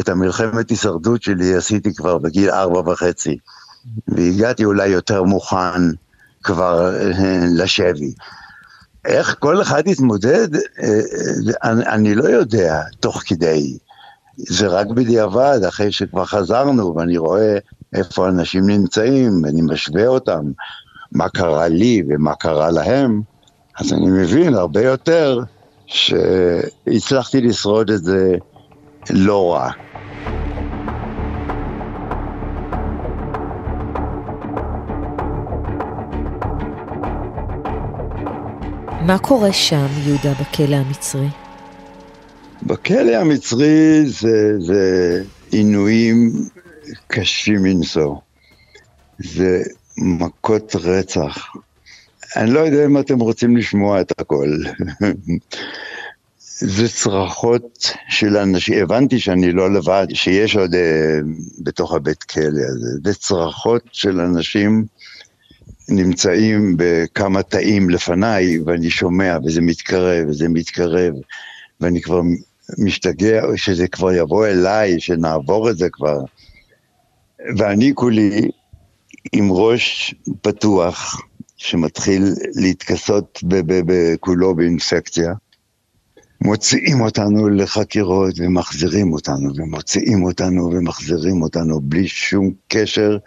את 0.00 0.08
המלחמת 0.08 0.70
הישרדות 0.70 1.22
שלי 1.22 1.54
עשיתי 1.54 1.94
כבר 1.94 2.18
בגיל 2.18 2.50
ארבע 2.50 2.90
וחצי, 2.90 3.38
והגעתי 4.08 4.64
אולי 4.64 4.88
יותר 4.88 5.22
מוכן 5.22 5.82
כבר 6.42 6.96
אה, 6.96 7.44
לשבי. 7.56 8.14
איך 9.04 9.36
כל 9.38 9.62
אחד 9.62 9.82
יתמודד, 9.86 10.48
אה, 10.54 11.00
אני 11.64 12.14
לא 12.14 12.24
יודע 12.24 12.82
תוך 13.00 13.22
כדי. 13.26 13.78
זה 14.36 14.66
רק 14.66 14.86
בדיעבד, 14.86 15.60
אחרי 15.68 15.92
שכבר 15.92 16.24
חזרנו, 16.24 16.96
ואני 16.96 17.16
רואה 17.16 17.58
איפה 17.94 18.28
אנשים 18.28 18.66
נמצאים, 18.66 19.42
ואני 19.44 19.62
משווה 19.62 20.06
אותם, 20.06 20.50
מה 21.12 21.28
קרה 21.28 21.68
לי 21.68 22.02
ומה 22.08 22.34
קרה 22.34 22.70
להם, 22.70 23.22
אז 23.78 23.92
אני 23.92 24.06
מבין 24.06 24.54
הרבה 24.54 24.82
יותר 24.82 25.40
שהצלחתי 25.86 27.40
לשרוד 27.40 27.90
את 27.90 28.04
זה 28.04 28.36
לא 29.10 29.52
רע. 29.52 29.70
מה 39.06 39.18
קורה 39.18 39.52
שם, 39.52 39.86
יהודה, 40.06 40.32
בכלא 40.40 40.76
המצרי? 40.76 41.28
בכלא 42.62 43.16
המצרי 43.16 44.02
זה, 44.06 44.52
זה 44.58 45.22
עינויים 45.50 46.32
קשים 47.06 47.62
מנשוא. 47.62 48.16
זה 49.18 49.62
מכות 49.98 50.76
רצח. 50.76 51.56
אני 52.36 52.50
לא 52.50 52.60
יודע 52.60 52.84
אם 52.86 52.98
אתם 52.98 53.18
רוצים 53.18 53.56
לשמוע 53.56 54.00
את 54.00 54.20
הכל. 54.20 54.48
זה 56.58 56.88
צרחות 56.88 57.90
של 58.08 58.36
אנשים, 58.36 58.82
הבנתי 58.82 59.18
שאני 59.18 59.52
לא 59.52 59.74
לבד, 59.74 60.06
שיש 60.14 60.56
עוד 60.56 60.74
uh, 60.74 60.78
בתוך 61.58 61.94
הבית 61.94 62.22
כלא 62.22 62.44
הזה, 62.44 62.88
זה 63.04 63.14
צרחות 63.14 63.82
של 63.92 64.20
אנשים 64.20 64.84
נמצאים 65.88 66.74
בכמה 66.78 67.42
תאים 67.42 67.90
לפניי, 67.90 68.58
ואני 68.58 68.90
שומע, 68.90 69.38
וזה 69.44 69.60
מתקרב, 69.60 70.28
וזה 70.28 70.48
מתקרב, 70.48 71.14
ואני 71.80 72.02
כבר 72.02 72.20
משתגע 72.78 73.42
שזה 73.56 73.88
כבר 73.88 74.12
יבוא 74.12 74.46
אליי, 74.46 75.00
שנעבור 75.00 75.70
את 75.70 75.78
זה 75.78 75.88
כבר. 75.92 76.18
ואני 77.56 77.92
כולי 77.94 78.48
עם 79.32 79.52
ראש 79.52 80.14
פתוח, 80.42 81.20
שמתחיל 81.64 82.34
להתכסות 82.54 83.40
כולו 84.20 84.54
באינפקציה. 84.54 85.32
מוציאים 86.40 87.00
אותנו 87.00 87.48
לחקירות 87.48 88.34
ומחזירים 88.38 89.12
אותנו, 89.12 89.50
ומוציאים 89.56 90.24
אותנו 90.24 90.70
ומחזירים 90.72 91.42
אותנו, 91.42 91.80
בלי 91.80 92.08
שום 92.08 92.50
קשר 92.68 93.18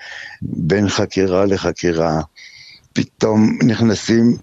בין 0.41 0.89
חקירה 0.89 1.45
לחקירה. 1.45 2.21
פתאום 2.93 3.57
נכנסים 3.65 4.37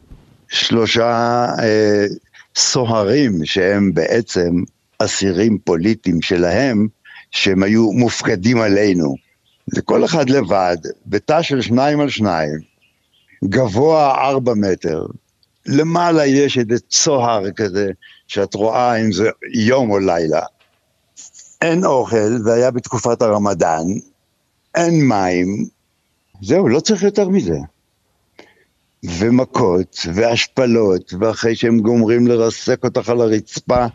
שלושה 0.48 1.46
אה, 1.62 2.06
סוהרים 2.56 3.44
שהם 3.44 3.94
בעצם 3.94 4.50
אסירים 4.98 5.58
פוליטיים 5.58 6.22
שלהם, 6.22 6.88
שהם 7.30 7.62
היו 7.62 7.92
מופקדים 7.92 8.60
עלינו. 8.60 9.14
זה 9.66 9.82
כל 9.82 10.04
אחד 10.04 10.30
לבד, 10.30 10.76
בתא 11.06 11.42
של 11.42 11.60
שניים 11.60 12.00
על 12.00 12.08
שניים, 12.08 12.73
גבוה 13.44 14.14
ארבע 14.28 14.54
מטר, 14.54 15.06
למעלה 15.66 16.26
יש 16.26 16.58
איזה 16.58 16.78
צוהר 16.88 17.50
כזה, 17.50 17.90
שאת 18.28 18.54
רואה 18.54 18.96
אם 18.96 19.12
זה 19.12 19.30
יום 19.54 19.90
או 19.90 19.98
לילה. 19.98 20.42
אין 21.62 21.84
אוכל, 21.84 22.38
זה 22.44 22.54
היה 22.54 22.70
בתקופת 22.70 23.22
הרמדאן, 23.22 23.84
אין 24.74 25.08
מים, 25.08 25.66
זהו, 26.42 26.68
לא 26.68 26.80
צריך 26.80 27.02
יותר 27.02 27.28
מזה. 27.28 27.58
ומכות, 29.04 30.06
והשפלות, 30.14 31.14
ואחרי 31.20 31.56
שהם 31.56 31.78
גומרים 31.78 32.26
לרסק 32.26 32.84
אותך 32.84 33.08
על 33.08 33.20
הרצפה 33.20 33.86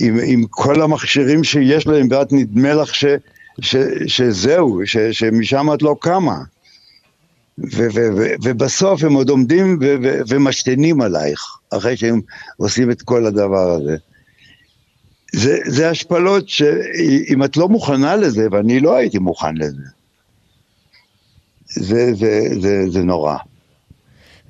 עם, 0.00 0.18
עם 0.26 0.44
כל 0.50 0.82
המכשירים 0.82 1.44
שיש 1.44 1.86
להם, 1.86 2.08
ואת 2.10 2.32
נדמה 2.32 2.74
לך 2.74 2.94
ש, 2.94 3.04
ש, 3.60 3.76
שזהו, 4.06 4.80
ש, 4.84 4.96
שמשם 4.96 5.66
את 5.74 5.82
לא 5.82 5.96
קמה. 6.00 6.38
ו- 7.58 7.88
ו- 7.94 8.16
ו- 8.16 8.34
ובסוף 8.42 9.04
הם 9.04 9.12
עוד 9.12 9.28
עומדים 9.28 9.78
ו- 9.80 9.96
ו- 10.02 10.20
ומשתנים 10.28 11.00
עלייך, 11.00 11.40
אחרי 11.70 11.96
שהם 11.96 12.20
עושים 12.56 12.90
את 12.90 13.02
כל 13.02 13.26
הדבר 13.26 13.70
הזה. 13.70 13.96
זה, 15.32 15.58
זה 15.66 15.90
השפלות 15.90 16.48
שאם 16.48 17.44
את 17.44 17.56
לא 17.56 17.68
מוכנה 17.68 18.16
לזה, 18.16 18.46
ואני 18.50 18.80
לא 18.80 18.96
הייתי 18.96 19.18
מוכן 19.18 19.56
לזה, 19.56 19.82
זה, 21.66 22.14
זה, 22.14 22.40
זה, 22.60 22.90
זה 22.90 23.02
נורא. 23.02 23.36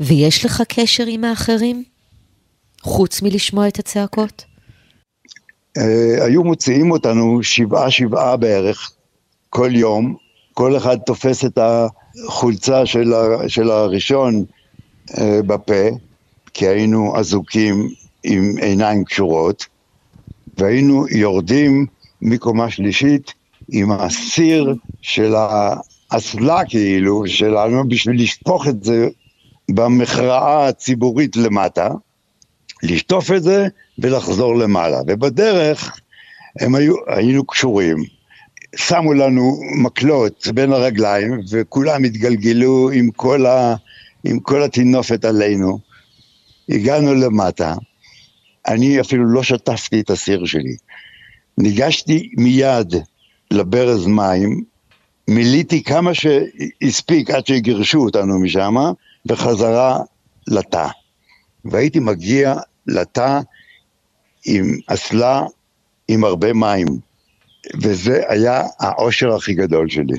ויש 0.01 0.45
לך 0.45 0.63
קשר 0.69 1.05
עם 1.07 1.25
האחרים? 1.25 1.85
חוץ 2.83 3.23
מלשמוע 3.23 3.69
את 3.69 3.79
הצעקות? 3.79 4.45
Uh, 5.79 5.83
היו 6.23 6.45
מוציאים 6.45 6.91
אותנו 6.91 7.43
שבעה 7.43 7.91
שבעה 7.91 8.37
בערך 8.37 8.91
כל 9.51 9.71
יום, 9.75 10.17
כל 10.55 10.77
אחד 10.77 10.97
תופס 11.07 11.45
את 11.45 11.59
החולצה 12.25 12.87
של, 12.87 13.13
ה, 13.13 13.49
של 13.49 13.71
הראשון 13.71 14.45
uh, 15.11 15.23
בפה, 15.47 15.89
כי 16.55 16.67
היינו 16.67 17.19
אזוקים 17.19 17.89
עם 18.25 18.55
עיניים 18.63 19.05
קשורות, 19.05 19.67
והיינו 20.59 21.09
יורדים 21.09 21.87
מקומה 22.23 22.71
שלישית 22.71 23.35
עם 23.73 23.93
הסיר 23.93 24.75
של 25.03 25.35
האסלה 26.11 26.65
כאילו 26.69 27.27
שלנו 27.27 27.89
בשביל 27.89 28.23
לשפוך 28.23 28.69
את 28.69 28.85
זה 28.85 29.09
במכרעה 29.71 30.69
הציבורית 30.69 31.37
למטה, 31.37 31.89
לשטוף 32.83 33.33
את 33.33 33.43
זה 33.43 33.67
ולחזור 33.99 34.57
למעלה. 34.57 35.01
ובדרך 35.07 36.01
הם 36.61 36.75
היו, 36.75 36.95
היינו 37.07 37.45
קשורים, 37.45 37.97
שמו 38.77 39.15
לנו 39.15 39.61
מקלות 39.83 40.49
בין 40.55 40.73
הרגליים 40.73 41.41
וכולם 41.51 42.05
התגלגלו 42.05 42.91
עם 42.91 43.11
כל, 43.11 43.47
ה, 43.47 43.75
עם 44.25 44.41
כל 44.41 44.63
הטינופת 44.63 45.25
עלינו. 45.25 45.79
הגענו 46.69 47.15
למטה, 47.15 47.75
אני 48.69 49.01
אפילו 49.01 49.27
לא 49.27 49.43
שטפתי 49.43 50.01
את 50.01 50.11
הסיר 50.11 50.45
שלי. 50.45 50.77
ניגשתי 51.59 52.31
מיד 52.37 52.95
לברז 53.51 54.07
מים, 54.07 54.65
מילאתי 55.29 55.83
כמה 55.83 56.11
שהספיק 56.15 57.31
עד 57.31 57.47
שגירשו 57.47 57.99
אותנו 57.99 58.41
משם, 58.41 58.75
בחזרה 59.27 59.99
לתא. 60.47 60.87
והייתי 61.65 61.99
מגיע 61.99 62.55
לתא 62.87 63.41
עם 64.47 64.79
אסלה 64.87 65.43
עם 66.09 66.25
הרבה 66.25 66.53
מים, 66.53 66.87
וזה 67.83 68.23
היה 68.29 68.63
העושר 68.81 69.35
הכי 69.35 69.55
גדול 69.55 69.89
שלי. 69.89 70.19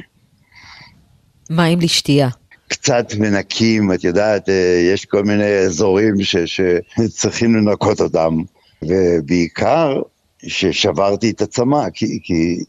מים 1.49 1.79
לשתייה. 1.79 2.29
קצת 2.67 3.15
מנקים, 3.19 3.93
את 3.93 4.03
יודעת, 4.03 4.49
אה, 4.49 4.91
יש 4.93 5.05
כל 5.05 5.23
מיני 5.23 5.57
אזורים 5.57 6.23
ש, 6.23 6.35
שצריכים 6.37 7.55
לנקות 7.55 8.01
אותם, 8.01 8.37
ובעיקר 8.81 10.01
ששברתי 10.47 11.29
את 11.29 11.41
הצמא, 11.41 11.89
כי, 11.93 12.19
כי 12.23 12.63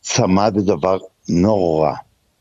צמא 0.00 0.50
זה 0.56 0.62
דבר 0.62 0.98
נורא. 1.28 1.92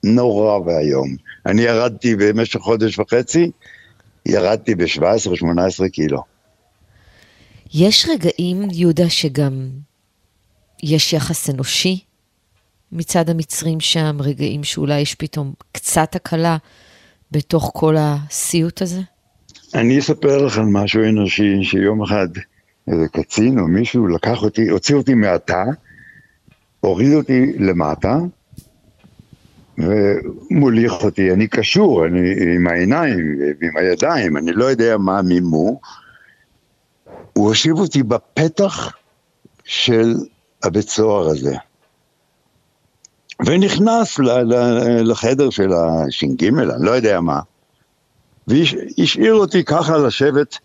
נורא 0.04 0.60
ואיום. 0.60 1.16
אני 1.46 1.62
ירדתי 1.62 2.16
במשך 2.16 2.60
חודש 2.60 3.00
וחצי, 3.00 3.52
ירדתי 4.26 4.76
ב-17-18 4.76 5.90
קילו. 5.92 6.22
יש 7.74 8.10
רגעים, 8.10 8.62
יהודה, 8.72 9.10
שגם 9.10 9.70
יש 10.84 11.14
יחס 11.14 11.50
אנושי 11.50 12.00
מצד 12.92 13.30
המצרים 13.30 13.80
שם, 13.80 14.18
רגעים 14.20 14.64
שאולי 14.64 15.00
יש 15.00 15.16
פתאום 15.16 15.54
קצת 15.72 16.16
הקלה 16.16 16.58
בתוך 17.32 17.72
כל 17.74 17.96
הסיוט 18.00 18.82
הזה? 18.82 19.02
אני 19.76 20.00
אספר 20.00 20.46
לך 20.46 20.58
על 20.58 20.66
משהו 20.66 21.04
אנושי, 21.04 21.64
שיום 21.64 22.04
אחד 22.04 22.28
איזה 22.88 23.08
קצין 23.08 23.60
או 23.60 23.68
מישהו 23.68 24.08
לקח 24.08 24.44
אותי, 24.44 24.70
הוציא 24.70 24.96
אותי 24.96 25.14
מהתא, 25.14 25.64
הוריד 26.80 27.14
אותי 27.14 27.54
למטה, 27.60 28.18
ומוליך 29.78 30.94
אותי, 30.94 31.32
אני 31.32 31.48
קשור, 31.48 32.06
אני 32.06 32.20
עם 32.56 32.68
העיניים 32.68 33.38
ועם 33.62 33.78
הידיים, 33.78 34.38
אני 34.38 34.52
לא 34.52 34.66
יודע 34.66 34.98
מה 34.98 35.22
מימו. 35.22 35.80
הוא 37.34 37.48
הושיב 37.48 37.78
אותי 37.78 38.04
בפתח 38.04 38.94
של 39.64 40.14
הבית 40.66 40.90
סוהר 40.90 41.28
הזה. 41.28 41.56
ונכנס 43.46 44.20
לחדר 45.04 45.50
של 45.50 45.70
הש"ג, 45.74 46.46
אני 46.46 46.66
לא 46.80 46.92
יודע 46.92 47.22
מה, 47.22 47.40
והשאיר 48.48 49.34
אותי 49.34 49.64
ככה 49.64 49.98
לשבת 49.98 50.58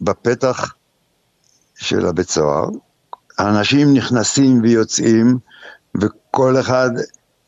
בפתח 0.00 0.74
של 1.74 2.06
הבית 2.06 2.28
סוהר. 2.28 2.68
האנשים 3.38 3.94
נכנסים 3.94 4.62
ויוצאים, 4.62 5.38
וכל 6.00 6.60
אחד 6.60 6.90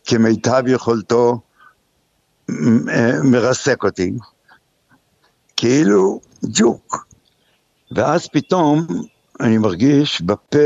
כמיטב 0.05 0.63
יכולתו 0.67 1.41
מרסק 3.25 3.85
אותי, 3.85 4.13
כאילו 5.57 6.21
ג'וק. 6.45 7.07
ואז 7.93 8.29
פתאום 8.33 8.87
אני 9.41 9.59
מרגיש 9.59 10.23
בפה, 10.23 10.59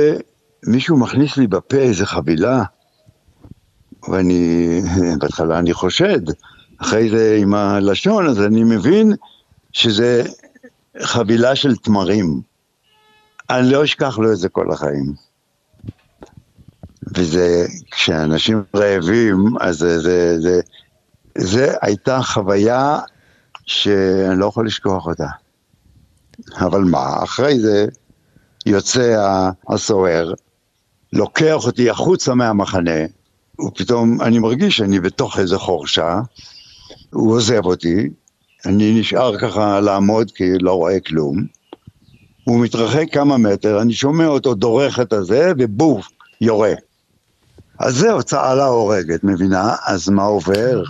מישהו 0.66 0.96
מכניס 0.96 1.36
לי 1.36 1.46
בפה 1.46 1.76
איזה 1.76 2.06
חבילה, 2.06 2.62
ואני, 4.08 4.80
בהתחלה 5.20 5.58
אני 5.58 5.72
חושד, 5.72 6.20
אחרי 6.78 7.10
זה 7.10 7.36
עם 7.40 7.54
הלשון, 7.54 8.26
אז 8.26 8.40
אני 8.42 8.64
מבין 8.64 9.12
שזה 9.72 10.24
חבילה 11.02 11.56
של 11.56 11.76
תמרים. 11.76 12.40
אני 13.50 13.70
לא 13.72 13.84
אשכח 13.84 14.18
לו 14.18 14.32
את 14.32 14.38
זה 14.38 14.48
כל 14.48 14.72
החיים. 14.72 15.14
וזה, 17.16 17.66
כשאנשים 17.90 18.62
רעבים, 18.76 19.54
אז 19.60 19.78
זה, 19.78 20.00
זה, 20.00 20.40
זה, 20.40 20.60
זה 21.38 21.74
הייתה 21.82 22.22
חוויה 22.22 22.98
שאני 23.66 24.38
לא 24.38 24.46
יכול 24.46 24.66
לשכוח 24.66 25.06
אותה. 25.06 25.28
אבל 26.56 26.80
מה, 26.80 27.22
אחרי 27.22 27.60
זה 27.60 27.86
יוצא 28.66 29.38
הסוהר, 29.68 30.32
לוקח 31.12 31.66
אותי 31.66 31.90
החוצה 31.90 32.34
מהמחנה, 32.34 33.00
ופתאום 33.60 34.20
אני 34.20 34.38
מרגיש 34.38 34.76
שאני 34.76 35.00
בתוך 35.00 35.38
איזה 35.38 35.58
חורשה, 35.58 36.20
הוא 37.12 37.32
עוזב 37.32 37.64
אותי, 37.64 38.10
אני 38.66 39.00
נשאר 39.00 39.38
ככה 39.38 39.80
לעמוד 39.80 40.30
כי 40.30 40.58
לא 40.60 40.74
רואה 40.74 41.00
כלום, 41.00 41.46
הוא 42.44 42.60
מתרחק 42.64 43.06
כמה 43.12 43.36
מטר, 43.36 43.82
אני 43.82 43.92
שומע 43.92 44.26
אותו 44.26 44.54
דורך 44.54 45.00
את 45.00 45.12
הזה, 45.12 45.52
ובוף, 45.58 46.08
יורה. 46.40 46.72
אז 47.78 47.94
זהו, 47.96 48.22
צהלה 48.22 48.64
הורגת, 48.64 49.24
מבינה? 49.24 49.74
אז 49.86 50.08
מה 50.08 50.22
עובר? 50.22 50.82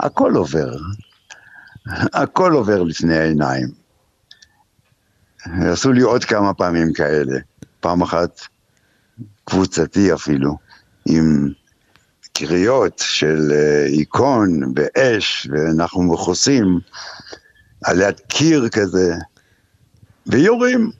הכל 0.00 0.34
עובר. 0.34 0.76
הכל 2.12 2.52
עובר 2.52 2.82
לפני 2.82 3.16
העיניים. 3.16 3.68
עשו 5.44 5.92
לי 5.92 6.02
עוד 6.02 6.24
כמה 6.24 6.54
פעמים 6.54 6.92
כאלה. 6.92 7.38
פעם 7.80 8.02
אחת 8.02 8.40
קבוצתי 9.50 10.14
אפילו, 10.14 10.56
עם 11.06 11.48
קריאות 12.32 12.98
של 12.98 13.52
אה, 13.52 13.86
באש, 14.74 15.48
ואנחנו 15.50 16.02
מכוסים 16.02 16.80
על 17.84 18.00
יד 18.00 18.20
קיר 18.20 18.68
כזה, 18.68 19.14
ויורים. 20.26 20.90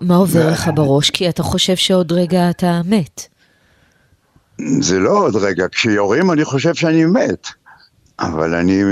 מה 0.00 0.16
עובר 0.16 0.46
ו... 0.46 0.50
לך 0.50 0.70
בראש? 0.74 1.10
כי 1.10 1.28
אתה 1.28 1.42
חושב 1.42 1.76
שעוד 1.76 2.12
רגע 2.12 2.50
אתה 2.50 2.80
מת. 2.84 3.26
זה 4.80 4.98
לא 4.98 5.10
עוד 5.10 5.36
רגע, 5.36 5.68
כשיורים 5.68 6.30
אני 6.30 6.44
חושב 6.44 6.74
שאני 6.74 7.04
מת, 7.04 7.46
אבל 8.20 8.54
אני 8.54 8.82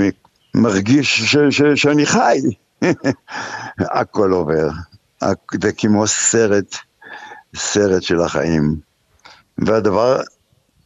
מרגיש 0.55 1.21
ש- 1.21 1.37
ש- 1.49 1.81
שאני 1.81 2.05
חי. 2.05 2.39
הכל 3.99 4.31
עובר. 4.31 4.69
זה 5.61 5.71
כמו 5.77 6.07
סרט, 6.07 6.75
סרט 7.55 8.03
של 8.03 8.21
החיים. 8.21 8.86
והדבר 9.57 10.21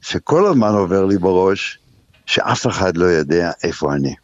שכל 0.02 0.46
הזמן 0.46 0.74
עובר 0.74 1.06
לי 1.06 1.18
בראש, 1.18 1.80
שאף 2.26 2.68
אחד 2.68 2.98
לא 2.98 3.06
יודע 3.06 3.52
איפה 3.64 3.94
אני. 3.94 4.16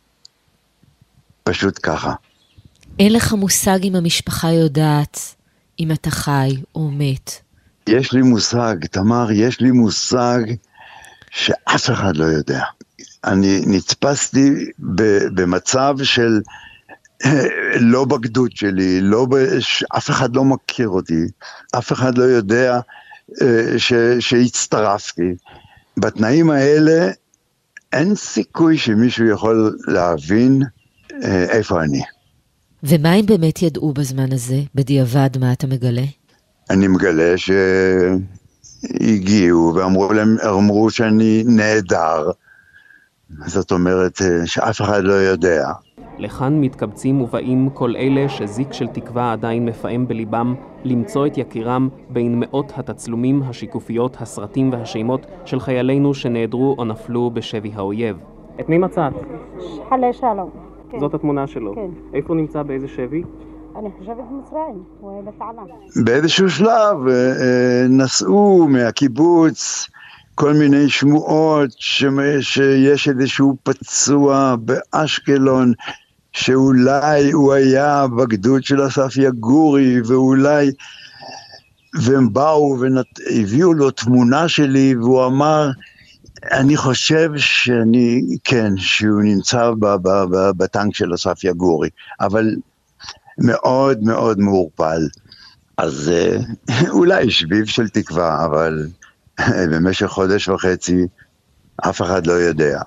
פשוט 1.44 1.80
ככה. 1.84 2.14
אין 3.00 3.14
לך 3.14 3.34
מושג 3.34 3.80
אם 3.84 3.96
המשפחה 3.96 4.52
יודעת 4.52 5.36
אם 5.80 5.92
אתה 5.92 6.12
חי 6.12 6.62
או 6.76 6.90
מת. 6.92 7.32
יש 7.88 8.14
לי 8.14 8.22
מושג, 8.22 8.76
תמר, 8.92 9.32
יש 9.32 9.62
לי 9.62 9.72
מושג 9.72 10.40
שאף 11.32 11.90
אחד 11.90 12.18
לא 12.18 12.26
יודע. 12.26 12.64
אני 13.24 13.62
נתפסתי 13.68 14.50
במצב 15.34 15.96
של 16.04 16.42
לא 17.94 18.06
בגדוד 18.06 18.52
שלי, 18.56 19.02
לא 19.02 19.26
ב... 19.26 19.36
אף 19.98 20.10
אחד 20.10 20.36
לא 20.36 20.44
מכיר 20.44 20.90
אותי, 20.90 21.24
אף 21.78 21.94
אחד 21.94 22.18
לא 22.18 22.24
יודע 22.24 22.80
ש... 23.78 23.94
שהצטרפתי. 24.20 25.36
בתנאים 25.98 26.50
האלה 26.50 27.12
אין 27.94 28.16
סיכוי 28.16 28.78
שמישהו 28.78 29.26
יכול 29.26 29.78
להבין 29.88 30.62
אה, 31.24 31.44
איפה 31.44 31.84
אני. 31.84 32.02
ומה 32.84 33.14
אם 33.14 33.26
באמת 33.26 33.62
ידעו 33.62 33.94
בזמן 33.94 34.34
הזה, 34.34 34.62
בדיעבד, 34.76 35.30
מה 35.40 35.54
אתה 35.54 35.68
מגלה? 35.68 36.04
אני 36.70 36.88
מגלה 36.88 37.34
שהגיעו 38.98 39.74
ואמרו 39.76 40.14
להם, 40.14 40.38
אמרו 40.48 40.90
שאני 40.90 41.44
נהדר. 41.48 42.32
זאת 43.46 43.72
אומרת 43.72 44.22
אה, 44.22 44.46
שאף 44.46 44.82
אחד 44.82 45.04
לא 45.04 45.14
יודע. 45.14 45.68
לכאן 46.18 46.62
מתקבצים 46.62 47.22
ובאים 47.22 47.70
כל 47.70 47.96
אלה 47.96 48.30
שזיק 48.30 48.74
של 48.74 48.88
תקווה 48.88 49.32
עדיין 49.32 49.66
מפעם 49.66 50.08
בליבם 50.08 50.56
למצוא 50.84 51.28
את 51.28 51.38
יקירם 51.38 51.90
בין 52.10 52.40
מאות 52.40 52.74
התצלומים, 52.76 53.44
השיקופיות, 53.44 54.18
הסרטים 54.22 54.72
והשמות 54.72 55.26
של 55.46 55.60
חיילינו 55.60 56.14
שנעדרו 56.14 56.76
או 56.78 56.86
נפלו 56.86 57.32
בשבי 57.34 57.72
האויב. 57.76 58.18
את 58.60 58.70
מי 58.70 58.78
מצאת? 58.78 59.14
חלה 59.90 60.14
שלום. 60.14 60.50
כן. 60.92 61.00
זאת 61.00 61.14
התמונה 61.14 61.48
שלו. 61.48 61.76
כן. 61.76 61.90
איפה 62.14 62.28
הוא 62.28 62.38
נמצא? 62.38 62.64
באיזה 62.64 62.88
שבי? 62.88 63.24
אני 63.76 63.90
חושבת 64.00 64.18
במצרים, 64.32 64.84
הוא 65.00 65.12
היה 65.12 65.22
בתעלה. 65.22 65.62
באיזשהו 66.06 66.50
שלב 66.50 67.08
אה, 67.08 67.14
אה, 67.14 67.86
נסעו 67.90 68.68
מהקיבוץ 68.70 69.90
כל 70.38 70.54
מיני 70.54 70.90
שמועות 70.90 71.70
שיש 72.42 73.10
איזשהו 73.10 73.58
פצוע 73.64 74.56
באשקלון 74.60 75.74
שאולי 76.34 77.32
הוא 77.32 77.54
היה 77.54 78.08
בגדוד 78.08 78.64
של 78.64 78.88
אסף 78.88 79.18
יגורי, 79.18 80.02
ואולי... 80.02 80.72
והם 82.02 82.34
באו 82.34 82.78
והביאו 82.80 83.74
לו 83.74 83.92
תמונה 83.92 84.48
שלי, 84.48 84.96
והוא 84.96 85.26
אמר, 85.26 85.70
אני 86.52 86.78
חושב 86.78 87.30
שאני, 87.38 88.22
כן, 88.44 88.74
שהוא 88.78 89.22
נמצא 89.22 89.72
בטנק 90.58 90.96
של 90.96 91.14
אסף 91.14 91.44
יגורי, 91.44 91.90
אבל 92.20 92.56
מאוד 93.38 94.04
מאוד 94.04 94.40
מעורפל. 94.40 95.02
אז 95.78 96.12
אה, 96.14 96.38
אולי 96.98 97.32
שביב 97.32 97.66
של 97.66 97.90
תקווה, 97.90 98.46
אבל 98.46 98.88
במשך 99.72 100.08
חודש 100.08 100.50
וחצי 100.50 101.08
אף 101.90 102.02
אחד 102.02 102.28
לא 102.28 102.34
יודע. 102.34 102.82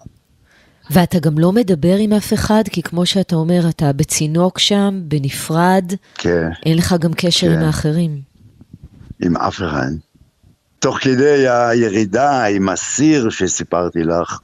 ואתה 0.91 1.19
גם 1.19 1.39
לא 1.39 1.53
מדבר 1.53 1.97
עם 1.97 2.13
אף 2.13 2.33
אחד, 2.33 2.63
כי 2.71 2.83
כמו 2.83 3.07
שאתה 3.07 3.37
אומר, 3.37 3.69
אתה 3.69 3.93
בצינוק 3.93 4.59
שם, 4.59 5.01
בנפרד. 5.05 5.93
כן. 6.15 6.49
אין 6.67 6.79
לך 6.79 6.95
גם 7.01 7.11
קשר 7.17 7.47
כן. 7.47 7.53
עם 7.53 7.63
האחרים. 7.63 8.21
עם 9.21 9.37
אף 9.37 9.57
אחד. 9.57 9.91
תוך 10.79 10.99
כדי 10.99 11.49
הירידה 11.49 12.45
עם 12.45 12.69
הסיר 12.69 13.31
שסיפרתי 13.31 14.03
לך, 14.03 14.39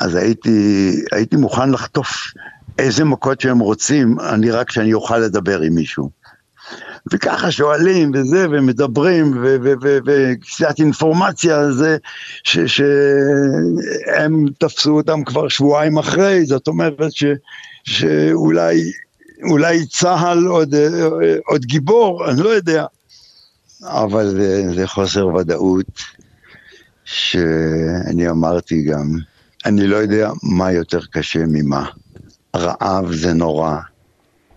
אז 0.00 0.14
הייתי, 0.14 0.92
הייתי 1.12 1.36
מוכן 1.36 1.70
לחטוף 1.70 2.32
איזה 2.78 3.04
מכות 3.04 3.40
שהם 3.40 3.58
רוצים, 3.58 4.20
אני 4.20 4.50
רק 4.50 4.70
שאני 4.70 4.94
אוכל 4.94 5.18
לדבר 5.18 5.60
עם 5.60 5.74
מישהו. 5.74 6.10
וככה 7.12 7.50
שואלים 7.50 8.12
וזה, 8.14 8.46
ומדברים, 8.50 9.44
וקצת 10.06 10.78
אינפורמציה 10.78 11.72
זה, 11.72 11.96
שהם 12.44 12.84
תפסו 14.58 14.96
אותם 14.96 15.24
כבר 15.24 15.48
שבועיים 15.48 15.98
אחרי, 15.98 16.44
זאת 16.46 16.68
אומרת 16.68 17.12
ש, 17.12 17.24
שאולי 17.84 18.82
אולי 19.42 19.86
צה"ל 19.86 20.46
עוד, 20.46 20.74
עוד 21.46 21.64
גיבור, 21.64 22.30
אני 22.30 22.42
לא 22.42 22.48
יודע. 22.48 22.84
אבל 23.82 24.30
זה, 24.30 24.64
זה 24.74 24.86
חוסר 24.86 25.26
ודאות, 25.26 26.02
שאני 27.04 28.30
אמרתי 28.30 28.82
גם, 28.82 29.18
אני 29.66 29.86
לא 29.86 29.96
יודע 29.96 30.30
מה 30.42 30.72
יותר 30.72 31.00
קשה 31.10 31.44
ממה. 31.48 31.86
רעב 32.56 33.12
זה 33.12 33.32
נורא, 33.32 33.76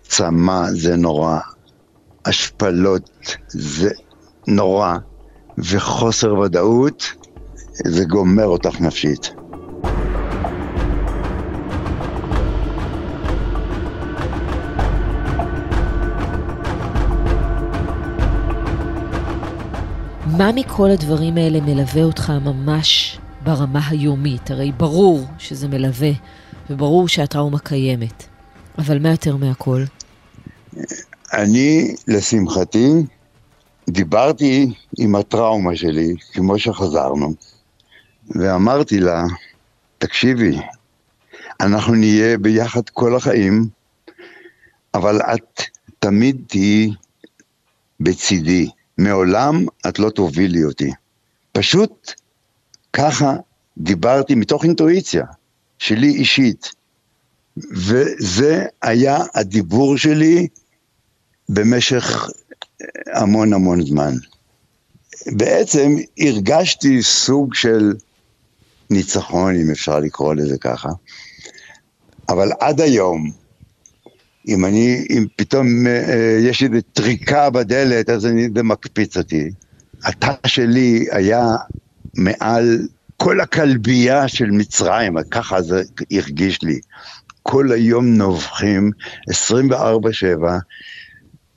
צמא 0.02 0.70
זה 0.70 0.96
נורא, 0.96 1.38
השפלות 2.24 3.36
זה 3.48 3.90
נורא, 4.46 4.96
וחוסר 5.58 6.38
ודאות 6.38 7.12
זה 7.84 8.04
גומר 8.04 8.46
אותך 8.46 8.80
נפשית. 8.80 9.32
מה 20.26 20.52
מכל 20.54 20.90
הדברים 20.90 21.36
האלה 21.36 21.60
מלווה 21.60 22.02
אותך 22.02 22.32
ממש 22.44 23.18
ברמה 23.44 23.80
היומית? 23.88 24.50
הרי 24.50 24.72
ברור 24.72 25.26
שזה 25.38 25.68
מלווה, 25.68 26.10
וברור 26.70 27.08
שהטראומה 27.08 27.58
קיימת. 27.58 28.24
אבל 28.78 28.98
מה 28.98 29.10
יותר 29.10 29.36
מהכל? 29.36 29.82
אני, 31.32 31.94
לשמחתי, 32.08 32.88
דיברתי 33.90 34.72
עם 34.98 35.14
הטראומה 35.14 35.76
שלי, 35.76 36.14
כמו 36.32 36.58
שחזרנו, 36.58 37.34
ואמרתי 38.30 39.00
לה, 39.00 39.24
תקשיבי, 39.98 40.58
אנחנו 41.60 41.94
נהיה 41.94 42.38
ביחד 42.38 42.88
כל 42.88 43.16
החיים, 43.16 43.68
אבל 44.94 45.20
את 45.20 45.62
תמיד 45.98 46.36
תהיי 46.46 46.90
בצידי. 48.00 48.68
מעולם 48.98 49.66
את 49.88 49.98
לא 49.98 50.10
תובילי 50.10 50.64
אותי. 50.64 50.90
פשוט 51.52 52.12
ככה 52.92 53.36
דיברתי 53.78 54.34
מתוך 54.34 54.64
אינטואיציה 54.64 55.24
שלי 55.78 56.08
אישית. 56.08 56.72
וזה 57.56 58.64
היה 58.82 59.18
הדיבור 59.34 59.96
שלי 59.96 60.48
במשך 61.48 62.28
המון 63.12 63.52
המון 63.52 63.86
זמן. 63.86 64.14
בעצם 65.26 65.96
הרגשתי 66.18 67.02
סוג 67.02 67.54
של 67.54 67.92
ניצחון, 68.90 69.54
אם 69.54 69.70
אפשר 69.70 69.98
לקרוא 69.98 70.34
לזה 70.34 70.58
ככה, 70.58 70.88
אבל 72.28 72.52
עד 72.60 72.80
היום, 72.80 73.30
אם 74.48 74.64
אני, 74.64 75.06
אם 75.10 75.26
פתאום 75.36 75.86
אה, 75.86 76.38
יש 76.40 76.62
איזו 76.62 76.80
טריקה 76.92 77.50
בדלת, 77.50 78.10
אז 78.10 78.26
אני, 78.26 78.48
זה 78.54 78.62
מקפיץ 78.62 79.16
אותי. 79.16 79.50
התא 80.04 80.32
שלי 80.46 81.06
היה 81.10 81.46
מעל 82.16 82.88
כל 83.16 83.40
הכלבייה 83.40 84.28
של 84.28 84.50
מצרים, 84.50 85.16
ככה 85.30 85.62
זה 85.62 85.82
הרגיש 86.10 86.62
לי. 86.62 86.80
כל 87.42 87.72
היום 87.72 88.06
נובחים, 88.06 88.90
24-7, 89.30 89.34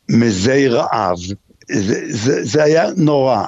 מזי 0.09 0.67
רעב, 0.67 1.17
זה, 1.71 2.01
זה, 2.09 2.43
זה 2.43 2.63
היה 2.63 2.85
נורא. 2.97 3.45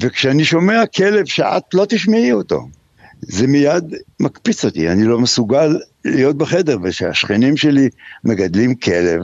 וכשאני 0.00 0.44
שומע 0.44 0.86
כלב 0.86 1.26
שאת 1.26 1.74
לא 1.74 1.86
תשמעי 1.88 2.32
אותו, 2.32 2.68
זה 3.20 3.46
מיד 3.46 3.94
מקפיץ 4.20 4.64
אותי, 4.64 4.88
אני 4.88 5.04
לא 5.04 5.18
מסוגל 5.18 5.78
להיות 6.04 6.38
בחדר, 6.38 6.76
ושהשכנים 6.82 7.56
שלי 7.56 7.88
מגדלים 8.24 8.74
כלב, 8.74 9.22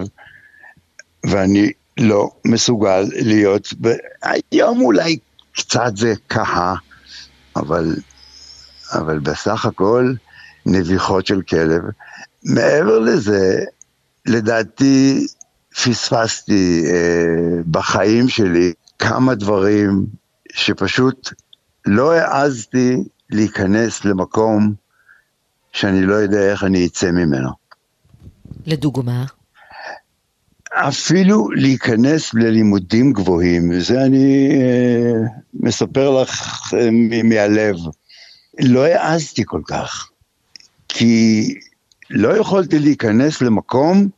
ואני 1.27 1.71
לא 1.99 2.31
מסוגל 2.45 3.05
להיות. 3.13 3.75
היום 4.51 4.81
אולי 4.81 5.19
קצת 5.53 5.97
זה 5.97 6.15
ככה, 6.29 6.75
אבל, 7.57 7.97
אבל 8.93 9.19
בסך 9.19 9.67
הכל 9.67 10.15
נביחות 10.67 11.27
של 11.27 11.43
כלב. 11.43 11.83
מעבר 12.45 12.99
לזה, 12.99 13.65
לדעתי 14.27 15.27
פספסתי 15.75 16.85
אה, 16.87 17.63
בחיים 17.71 18.29
שלי 18.29 18.73
כמה 18.99 19.35
דברים 19.35 20.07
שפשוט 20.53 21.33
לא 21.87 22.13
העזתי 22.13 22.97
להיכנס 23.31 24.05
למקום 24.05 24.75
שאני 25.73 26.07
לא 26.07 26.15
יודע 26.15 26.51
איך 26.51 26.65
אני 26.65 26.87
אצא 26.87 27.11
ממנו. 27.11 27.51
לדוגמה? 28.67 29.25
אפילו 30.73 31.51
להיכנס 31.51 32.35
ללימודים 32.35 33.13
גבוהים, 33.13 33.81
זה 33.81 34.05
אני 34.05 34.49
אה, 34.53 35.13
מספר 35.55 36.23
לך 36.23 36.75
אה, 36.75 36.89
מהלב. 37.25 37.77
לא 38.61 38.85
העזתי 38.85 39.43
כל 39.47 39.61
כך, 39.67 40.11
כי 40.89 41.45
לא 42.11 42.37
יכולתי 42.37 42.79
להיכנס 42.79 43.43
למקום 43.43 44.09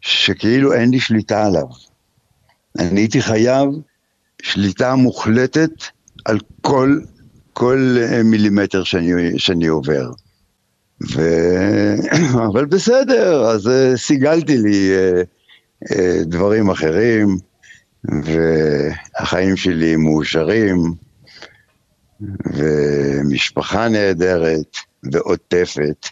שכאילו 0.00 0.72
אין 0.72 0.90
לי 0.90 1.00
שליטה 1.00 1.46
עליו. 1.46 1.66
אני 2.78 3.00
הייתי 3.00 3.22
חייב 3.22 3.68
שליטה 4.42 4.94
מוחלטת 4.94 5.70
על 6.24 6.38
כל, 6.60 7.00
כל 7.52 7.96
אה, 8.00 8.22
מילימטר 8.22 8.84
שאני, 8.84 9.38
שאני 9.38 9.66
עובר. 9.66 10.10
ו... 11.14 11.20
אבל 12.52 12.64
בסדר, 12.64 13.44
אז 13.44 13.68
אה, 13.68 13.96
סיגלתי 13.96 14.58
לי 14.58 14.90
אה, 15.92 16.22
דברים 16.24 16.70
אחרים, 16.70 17.36
והחיים 18.04 19.56
שלי 19.56 19.96
מאושרים, 19.96 20.94
ומשפחה 22.54 23.88
נהדרת 23.88 24.76
ועוטפת, 25.12 26.08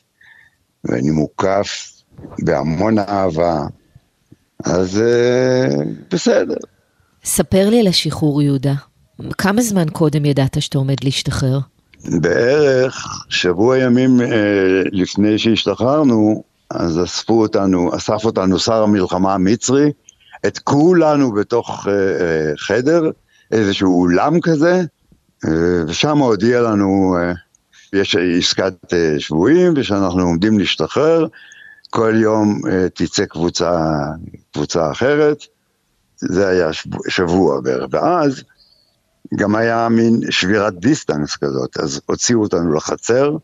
ואני 0.85 1.11
מוקף 1.11 1.93
בהמון 2.39 2.99
אהבה, 2.99 3.61
אז 4.65 5.03
בסדר. 6.11 6.55
ספר 7.25 7.71
לי 7.71 7.81
על 7.81 7.87
השחרור, 7.87 8.43
יהודה. 8.43 8.75
כמה 9.39 9.63
זמן 9.63 9.89
קודם 9.89 10.25
ידעת 10.25 10.63
שאתה 10.63 10.79
עומד 10.79 11.05
להשתחרר? 11.05 11.59
בערך 12.05 13.25
שבוע 13.29 13.79
ימים 13.79 14.21
אה, 14.21 14.27
לפני 14.93 15.39
שהשתחררנו, 15.39 16.43
אז 16.71 17.05
אספו 17.05 17.41
אותנו, 17.41 17.97
אסף 17.97 18.25
אותנו 18.25 18.59
שר 18.59 18.83
המלחמה 18.83 19.35
המצרי, 19.35 19.93
את 20.47 20.59
כולנו 20.59 21.33
בתוך 21.33 21.89
אה, 21.89 21.93
אה, 21.93 22.53
חדר, 22.57 23.11
איזשהו 23.53 24.01
אולם 24.01 24.41
כזה, 24.41 24.83
אה, 25.45 25.85
ושם 25.87 26.19
הודיע 26.19 26.61
לנו, 26.61 27.17
אה, 27.19 27.33
יש 27.93 28.17
עסקת 28.39 28.75
אה, 28.93 29.15
שבויים 29.19 29.73
ושאנחנו 29.77 30.23
עומדים 30.23 30.59
להשתחרר, 30.59 31.27
כל 31.91 32.15
יום 32.17 32.61
אה, 32.71 32.89
תצא 32.89 33.25
קבוצה, 33.25 33.81
קבוצה 34.53 34.91
אחרת, 34.91 35.39
זה 36.17 36.49
היה 36.49 36.71
שבוע, 37.09 37.61
בערך, 37.61 37.87
ואז 37.91 38.43
גם 39.37 39.57
היה 39.57 39.89
מין 39.89 40.21
שבירת 40.31 40.79
דיסטנס 40.79 41.37
כזאת, 41.37 41.77
אז 41.77 42.01
הוציאו 42.07 42.43
אותנו 42.43 42.75
לחצר, 42.75 43.37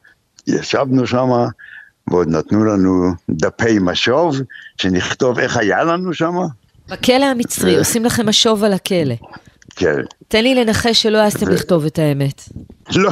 ישבנו 0.46 1.06
שם, 1.06 1.28
ועוד 2.10 2.28
נתנו 2.28 2.64
לנו 2.64 3.12
דפי 3.30 3.78
משוב, 3.80 4.36
שנכתוב 4.76 5.38
איך 5.38 5.56
היה 5.56 5.84
לנו 5.84 6.14
שם. 6.14 6.34
בכלא 6.88 7.24
המצרי, 7.24 7.78
עושים 7.78 8.04
לכם 8.04 8.28
משוב 8.28 8.64
על 8.64 8.72
הכלא. 8.72 9.14
כן. 9.76 10.00
תן 10.28 10.42
לי 10.42 10.54
לנחש 10.54 11.02
שלא 11.02 11.18
העזתם 11.18 11.48
לכתוב 11.48 11.84
את 11.84 11.98
האמת. 11.98 12.42
לא, 12.96 13.10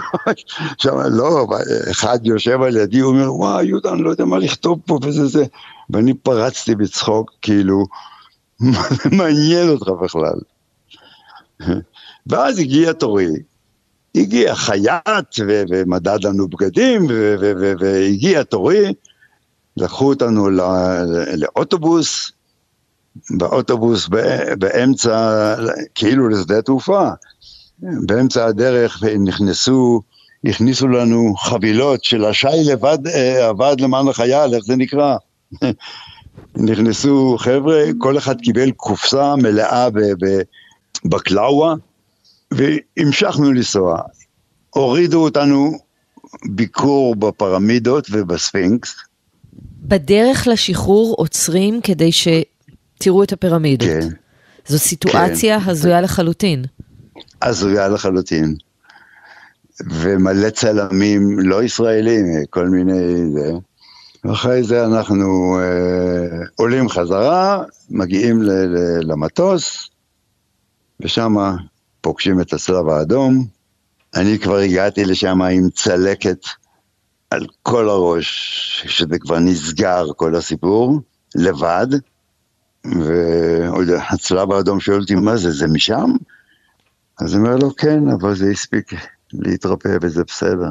שם 0.79 0.97
לא, 1.11 1.47
אחד 1.91 2.19
יושב 2.27 2.63
על 2.63 2.77
ידי, 2.77 2.99
הוא 2.99 3.13
אומר, 3.13 3.35
וואי, 3.35 3.67
יהודה, 3.67 3.93
אני 3.93 4.03
לא 4.03 4.11
יודע 4.11 4.25
מה 4.25 4.39
לכתוב 4.39 4.79
פה 4.87 4.99
וזה 5.03 5.27
זה. 5.27 5.45
ואני 5.91 6.15
פרצתי 6.15 6.75
בצחוק, 6.75 7.31
כאילו, 7.43 7.85
מה 8.61 8.83
זה 9.03 9.11
מעניין 9.17 9.69
אותך 9.69 9.89
בכלל? 9.89 10.39
ואז 12.27 12.59
הגיע 12.59 12.93
תורי, 12.93 13.29
הגיע 14.15 14.55
חייט 14.55 15.39
ו- 15.49 15.63
ומדד 15.71 16.25
לנו 16.25 16.49
בגדים 16.49 17.07
ו- 17.09 17.35
ו- 17.41 17.53
ו- 17.61 17.73
והגיע 17.79 18.43
תורי, 18.43 18.95
לקחו 19.77 20.09
אותנו 20.09 20.51
לא- 20.51 21.03
לאוטובוס, 21.37 22.33
באוטובוס 23.31 24.09
באמצע, 24.59 25.55
כאילו 25.95 26.29
לשדה 26.29 26.63
תעופה, 26.63 27.09
באמצע 27.83 28.47
הדרך 28.47 29.03
נכנסו, 29.25 30.03
הכניסו 30.45 30.89
לנו 30.89 31.35
חבילות 31.37 32.05
של 32.05 32.25
השי 32.25 32.65
לבד, 32.65 33.07
אה, 33.07 33.49
עבד 33.49 33.77
למען 33.81 34.09
החייל, 34.09 34.55
איך 34.55 34.65
זה 34.65 34.77
נקרא? 34.77 35.17
נכנסו 36.57 37.37
חבר'ה, 37.39 37.83
כל 37.99 38.19
אחד 38.19 38.41
קיבל 38.41 38.71
קופסה 38.71 39.37
מלאה 39.37 39.89
בקלאווה, 41.05 41.75
והמשכנו 42.51 43.53
לנסוע. 43.53 43.99
הורידו 44.71 45.23
אותנו 45.23 45.73
ביקור 46.45 47.17
בפרמידות 47.17 48.07
ובספינקס. 48.11 48.97
בדרך 49.83 50.47
לשחרור 50.47 51.15
עוצרים 51.19 51.81
כדי 51.81 52.11
שתראו 52.13 53.23
את 53.23 53.33
הפירמידות. 53.33 53.89
כן. 53.89 54.09
זו 54.67 54.79
סיטואציה 54.79 55.61
כן. 55.61 55.71
הזויה 55.71 56.01
לחלוטין. 56.01 56.65
הזויה 57.43 57.89
לחלוטין. 57.89 58.57
ומלא 59.91 60.51
צלמים 60.51 61.39
לא 61.39 61.63
ישראלים, 61.63 62.27
כל 62.51 62.69
מיני 62.69 63.33
זה. 63.33 63.53
ואחרי 64.25 64.63
זה 64.63 64.85
אנחנו 64.85 65.59
אה, 65.61 66.47
עולים 66.57 66.89
חזרה, 66.89 67.63
מגיעים 67.91 68.43
ל- 68.43 68.51
ל- 68.51 69.01
למטוס, 69.13 69.91
ושם 71.01 71.37
פוגשים 72.01 72.41
את 72.41 72.53
הצלב 72.53 72.89
האדום. 72.89 73.47
אני 74.15 74.39
כבר 74.39 74.57
הגעתי 74.57 75.05
לשם 75.05 75.43
עם 75.43 75.69
צלקת 75.71 76.39
על 77.31 77.47
כל 77.63 77.89
הראש, 77.89 78.85
שזה 78.89 79.19
כבר 79.19 79.39
נסגר 79.39 80.07
כל 80.17 80.37
הסיפור, 80.37 81.01
לבד. 81.35 81.87
והצלב 83.87 84.53
האדום 84.53 84.81
שואל 84.81 85.01
אותי, 85.01 85.15
מה 85.15 85.37
זה, 85.37 85.51
זה 85.51 85.67
משם? 85.67 86.11
אז 87.25 87.37
אני 87.37 87.45
אומר 87.45 87.57
לו, 87.57 87.77
כן, 87.77 88.09
אבל 88.09 88.35
זה 88.35 88.51
הספיק 88.51 88.93
להתרפא 89.33 89.97
וזה 90.03 90.25
בסדר. 90.25 90.71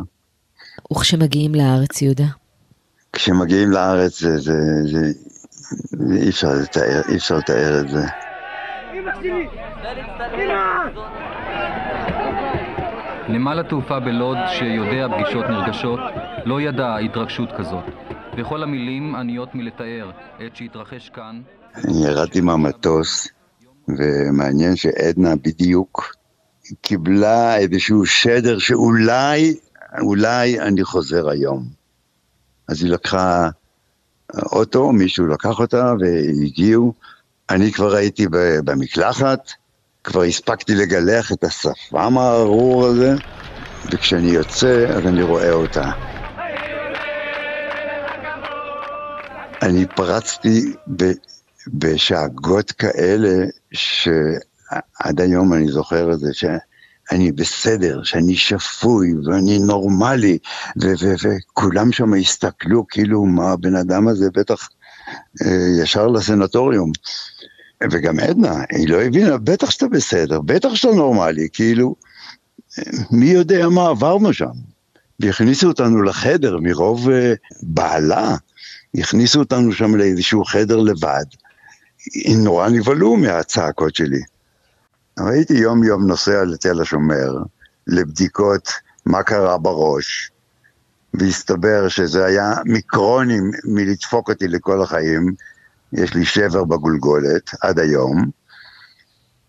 וכשמגיעים 0.92 1.56
לארץ, 1.56 2.02
יהודה? 2.02 2.28
כשמגיעים 3.14 3.72
לארץ 3.72 4.20
זה, 4.20 4.38
זה, 4.38 4.54
זה, 4.84 5.12
זה 5.92 6.16
אי 6.16 6.30
אפשר 6.30 6.48
לתאר, 6.64 7.02
אי 7.10 7.16
אפשר 7.16 7.38
לתאר 7.38 7.80
את 7.80 7.90
זה. 7.90 8.06
נמל 13.30 13.60
התעופה 13.60 14.00
בלוד, 14.00 14.38
שיודע 14.48 15.08
פגישות 15.08 15.46
נרגשות, 15.50 16.00
לא 16.46 16.62
ידע 16.62 16.98
התרגשות 16.98 17.50
כזאת. 17.58 17.84
וכל 18.38 18.64
המילים 18.64 19.16
עניות 19.16 19.56
מלתאר 19.56 20.12
את 20.46 20.56
שהתרחש 20.56 21.10
כאן. 21.10 21.42
אני 21.76 22.06
ירדתי 22.06 22.42
מהמטוס, 22.42 23.28
ומעניין 23.88 24.76
שעדנה 24.76 25.36
בדיוק 25.36 26.21
קיבלה 26.82 27.58
איזשהו 27.58 28.06
שדר 28.06 28.60
שאולי, 28.60 29.56
אולי 30.02 30.60
אני 30.60 30.84
חוזר 30.84 31.30
היום. 31.30 31.66
אז 32.68 32.84
היא 32.84 32.92
לקחה 32.92 33.50
אוטו, 34.52 34.92
מישהו 34.92 35.28
לקח 35.28 35.60
אותה 35.60 35.94
והגיעו. 36.00 36.94
אני 37.50 37.72
כבר 37.72 37.96
הייתי 37.96 38.26
במקלחת, 38.66 39.52
כבר 40.04 40.22
הספקתי 40.24 40.76
לגלח 40.76 41.32
את 41.32 41.44
השפם 41.44 42.18
הארור 42.18 42.86
הזה, 42.86 43.14
וכשאני 43.92 44.28
יוצא, 44.28 44.86
אז 44.90 45.08
אני 45.08 45.22
רואה 45.22 45.52
אותה. 45.52 45.92
אני 49.62 49.86
פרצתי 49.86 50.74
בשאגות 51.68 52.72
כאלה, 52.72 53.46
שעד 54.72 55.22
היום 55.22 55.54
אני 55.54 55.72
זוכר 55.72 56.14
את 56.14 56.20
זה, 56.20 56.34
שאני 56.34 57.32
בסדר, 57.32 58.04
שאני 58.04 58.36
שפוי 58.36 59.14
ואני 59.26 59.60
נורמלי, 59.60 60.38
וכולם 60.78 61.92
שם 61.92 62.14
הסתכלו 62.14 62.88
כאילו 62.88 63.26
מה 63.26 63.52
הבן 63.52 63.76
אדם 63.76 64.08
הזה 64.08 64.30
בטח 64.34 64.70
אה, 65.46 65.84
ישר 65.84 66.08
לסנטוריום. 66.08 66.92
וגם 67.92 68.20
עדנה, 68.20 68.64
היא 68.72 68.90
לא 68.90 69.02
הבינה, 69.02 69.38
בטח 69.38 69.70
שאתה 69.70 69.88
בסדר, 69.88 70.42
בטח 70.42 70.76
שאתה 70.76 70.94
נורמלי, 70.94 71.48
כאילו, 71.54 71.96
מי 73.12 73.26
יודע 73.26 73.70
מה 73.70 73.88
עברנו 73.88 74.34
שם. 74.34 74.52
והכניסו 75.20 75.68
אותנו 75.68 76.02
לחדר 76.02 76.58
מרוב 76.62 77.08
uh, 77.08 77.12
בעלה, 77.64 78.36
הכניסו 78.98 79.40
אותנו 79.40 79.74
שם 79.74 79.96
לאיזשהו 79.96 80.46
חדר 80.46 80.78
לבד. 80.78 81.26
נורא 82.38 82.70
נבהלו 82.70 83.16
מהצעקות 83.16 83.96
שלי. 83.96 84.22
הייתי 85.28 85.54
יום 85.54 85.84
יום 85.84 86.08
נוסע 86.08 86.44
לתל 86.44 86.82
השומר 86.82 87.34
לבדיקות 87.88 88.70
מה 89.06 89.24
קרה 89.24 89.58
בראש, 89.58 90.32
והסתבר 91.14 91.88
שזה 91.88 92.26
היה 92.26 92.54
מיקרונים 92.66 93.52
מלדפוק 93.66 94.30
אותי 94.30 94.48
לכל 94.48 94.82
החיים, 94.82 95.34
יש 95.94 96.14
לי 96.14 96.26
שבר 96.26 96.64
בגולגולת 96.64 97.50
עד 97.62 97.80
היום, 97.80 98.26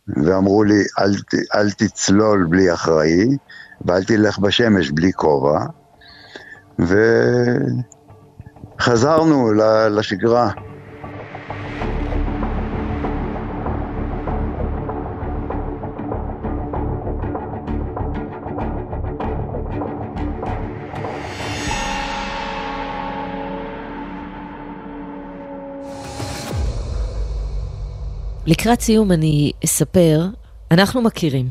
ואמרו 0.08 0.64
לי 0.64 0.84
אל, 0.98 1.14
אל 1.54 1.70
תצלול 1.70 2.46
בלי 2.50 2.72
אחראי 2.72 3.36
ואל 3.84 4.04
תלך 4.04 4.38
בשמש 4.38 4.90
בלי 4.90 5.12
כובע, 5.12 5.64
וחזרנו 8.78 9.52
לשגרה. 9.90 10.50
לקראת 28.46 28.80
סיום 28.80 29.12
אני 29.12 29.52
אספר, 29.64 30.26
אנחנו 30.70 31.02
מכירים. 31.02 31.50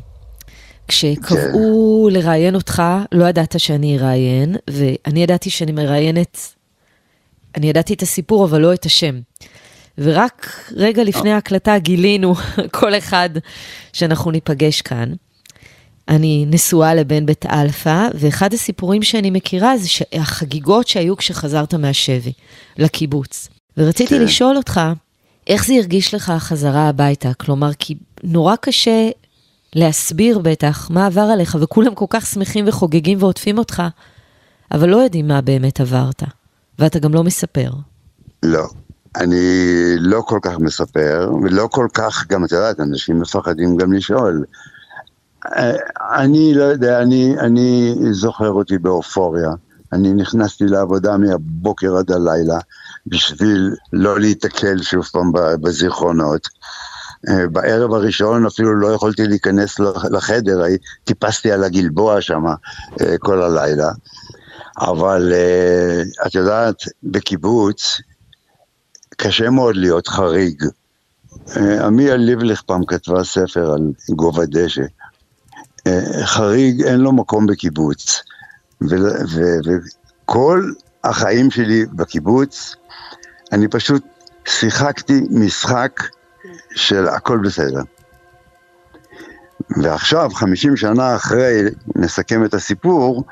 כשקבעו 0.88 2.08
כן. 2.10 2.16
לראיין 2.16 2.56
אותך, 2.56 2.84
לא 3.12 3.26
ידעת 3.26 3.60
שאני 3.60 3.98
אראיין, 3.98 4.56
ואני 4.70 5.24
ידעתי 5.24 5.50
שאני 5.50 5.72
מראיינת, 5.72 6.38
אני 7.56 7.70
ידעתי 7.70 7.94
את 7.94 8.02
הסיפור, 8.02 8.46
אבל 8.46 8.62
לא 8.62 8.74
את 8.74 8.86
השם. 8.86 9.20
ורק 9.98 10.64
רגע 10.76 11.04
לפני 11.04 11.32
ההקלטה 11.32 11.78
גילינו, 11.78 12.36
כל 12.80 12.98
אחד, 12.98 13.30
שאנחנו 13.94 14.32
ניפגש 14.32 14.82
כאן. 14.82 15.14
אני 16.10 16.46
נשואה 16.48 16.96
לבן 16.96 17.26
בית 17.26 17.46
אלפא, 17.46 18.08
ואחד 18.14 18.54
הסיפורים 18.54 19.04
שאני 19.04 19.30
מכירה 19.30 19.78
זה 19.78 19.88
החגיגות 20.14 20.88
שהיו 20.88 21.18
כשחזרת 21.18 21.74
מהשבי, 21.74 22.34
לקיבוץ. 22.78 23.50
ורציתי 23.78 24.16
כן. 24.18 24.24
לשאול 24.24 24.58
אותך, 24.58 24.82
איך 25.52 25.66
זה 25.66 25.74
הרגיש 25.74 26.14
לך 26.14 26.30
החזרה 26.30 26.90
הביתה? 26.90 27.34
כלומר, 27.34 27.74
כי 27.80 27.98
נורא 28.24 28.56
קשה 28.56 29.10
להסביר 29.76 30.40
בטח 30.40 30.92
מה 30.92 31.06
עבר 31.06 31.22
עליך, 31.22 31.58
וכולם 31.62 31.96
כל 31.96 32.06
כך 32.10 32.26
שמחים 32.26 32.68
וחוגגים 32.68 33.18
ועוטפים 33.22 33.58
אותך, 33.58 33.84
אבל 34.72 34.90
לא 34.90 34.98
יודעים 34.98 35.28
מה 35.28 35.42
באמת 35.42 35.80
עברת, 35.80 36.24
ואתה 36.80 37.00
גם 37.00 37.14
לא 37.14 37.24
מספר. 37.24 37.72
לא, 38.44 38.68
אני 39.16 39.38
לא 39.98 40.22
כל 40.26 40.40
כך 40.42 40.60
מספר, 40.60 41.32
ולא 41.44 41.68
כל 41.72 41.88
כך, 41.94 42.26
גם 42.28 42.46
את 42.46 42.52
יודעת, 42.52 42.80
אנשים 42.80 43.20
מפחדים 43.20 43.78
גם 43.78 43.94
לשאול. 43.94 44.46
אני 46.16 46.54
לא 46.54 46.64
יודע, 46.64 47.02
אני, 47.02 47.36
אני 47.40 47.96
זוכר 48.12 48.50
אותי 48.50 48.78
באופוריה. 48.78 49.50
אני 49.94 50.14
נכנסתי 50.14 50.64
לעבודה 50.64 51.18
מהבוקר 51.18 51.98
עד 51.98 52.12
הלילה, 52.12 52.60
בשביל 53.08 53.76
לא 53.94 54.20
להיתקל 54.20 54.82
שוב 54.82 55.06
פעם 55.06 55.32
בזיכרונות. 55.62 56.48
אה, 57.30 57.48
בערב 57.48 57.94
הראשון 57.94 58.46
אפילו 58.46 58.76
לא 58.76 58.88
יכולתי 58.88 59.28
להיכנס 59.28 59.80
לחדר, 60.12 60.62
טיפסתי 61.04 61.52
על 61.52 61.64
הגלבוע 61.64 62.22
שם 62.22 62.46
אה, 63.02 63.18
כל 63.20 63.42
הלילה. 63.42 63.92
אבל 64.80 65.34
אה, 65.34 66.02
את 66.28 66.36
יודעת, 66.36 66.76
בקיבוץ 67.04 67.98
קשה 69.18 69.50
מאוד 69.50 69.76
להיות 69.76 70.08
חריג. 70.08 70.64
עמיה 71.84 72.16
ליבליך 72.16 72.62
פעם 72.62 72.86
כתבה 72.86 73.24
ספר 73.24 73.74
על 73.74 73.92
גובה 74.10 74.46
דשא. 74.46 74.82
חריג 76.24 76.84
אין 76.84 77.00
לו 77.00 77.12
מקום 77.12 77.46
בקיבוץ. 77.46 78.22
וכל 78.82 80.72
החיים 81.04 81.52
שלי 81.52 81.86
בקיבוץ 81.86 82.76
אני 83.52 83.68
פשוט 83.68 84.04
שיחקתי 84.48 85.22
משחק 85.30 86.02
של 86.76 87.08
הכל 87.08 87.38
בסדר. 87.38 87.82
ועכשיו, 89.78 90.30
50 90.34 90.78
שנה 90.78 91.16
אחרי, 91.16 91.62
נסכם 91.96 92.46
את 92.46 92.54
הסיפור, 92.54 93.24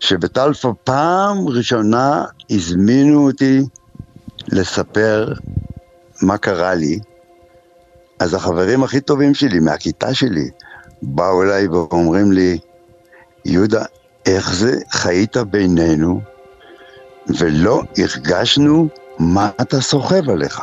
שבטלפה 0.00 0.74
פעם 0.84 1.48
ראשונה 1.48 2.24
הזמינו 2.50 3.26
אותי 3.26 3.60
לספר 4.48 5.32
מה 6.22 6.38
קרה 6.38 6.74
לי. 6.74 6.98
אז 8.18 8.34
החברים 8.34 8.82
הכי 8.82 9.00
טובים 9.00 9.34
שלי, 9.34 9.60
מהכיתה 9.60 10.14
שלי, 10.14 10.50
באו 11.02 11.42
אליי 11.42 11.68
ואומרים 11.68 12.32
לי, 12.32 12.58
יהודה, 13.44 13.84
איך 14.26 14.54
זה 14.54 14.78
חיית 14.90 15.36
בינינו 15.36 16.20
ולא 17.28 17.82
הרגשנו 17.98 18.88
מה 19.18 19.50
אתה 19.60 19.80
סוחב 19.80 20.30
עליך? 20.30 20.60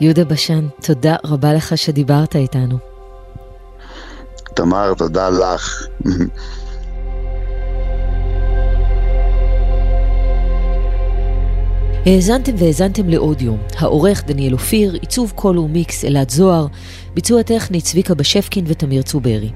יהודה 0.00 0.24
בשן, 0.24 0.66
תודה 0.82 1.16
רבה 1.24 1.52
לך 1.52 1.78
שדיברת 1.78 2.36
איתנו. 2.36 2.78
תמר, 4.54 4.94
תודה 4.94 5.28
לך. 5.28 5.86
האזנתם 12.06 12.52
והאזנתם 12.58 13.08
לעוד 13.08 13.42
יום. 13.42 13.58
העורך 13.78 14.24
דניאל 14.24 14.52
אופיר, 14.52 14.92
עיצוב 14.92 15.32
קול 15.34 15.58
ומיקס 15.58 16.04
אלעד 16.04 16.30
זוהר, 16.30 16.66
ביצוע 17.16 17.42
טכני 17.42 17.80
צביקה 17.80 18.14
בשפקין 18.14 18.64
ותמיר 18.68 19.02
צוברי. 19.02 19.50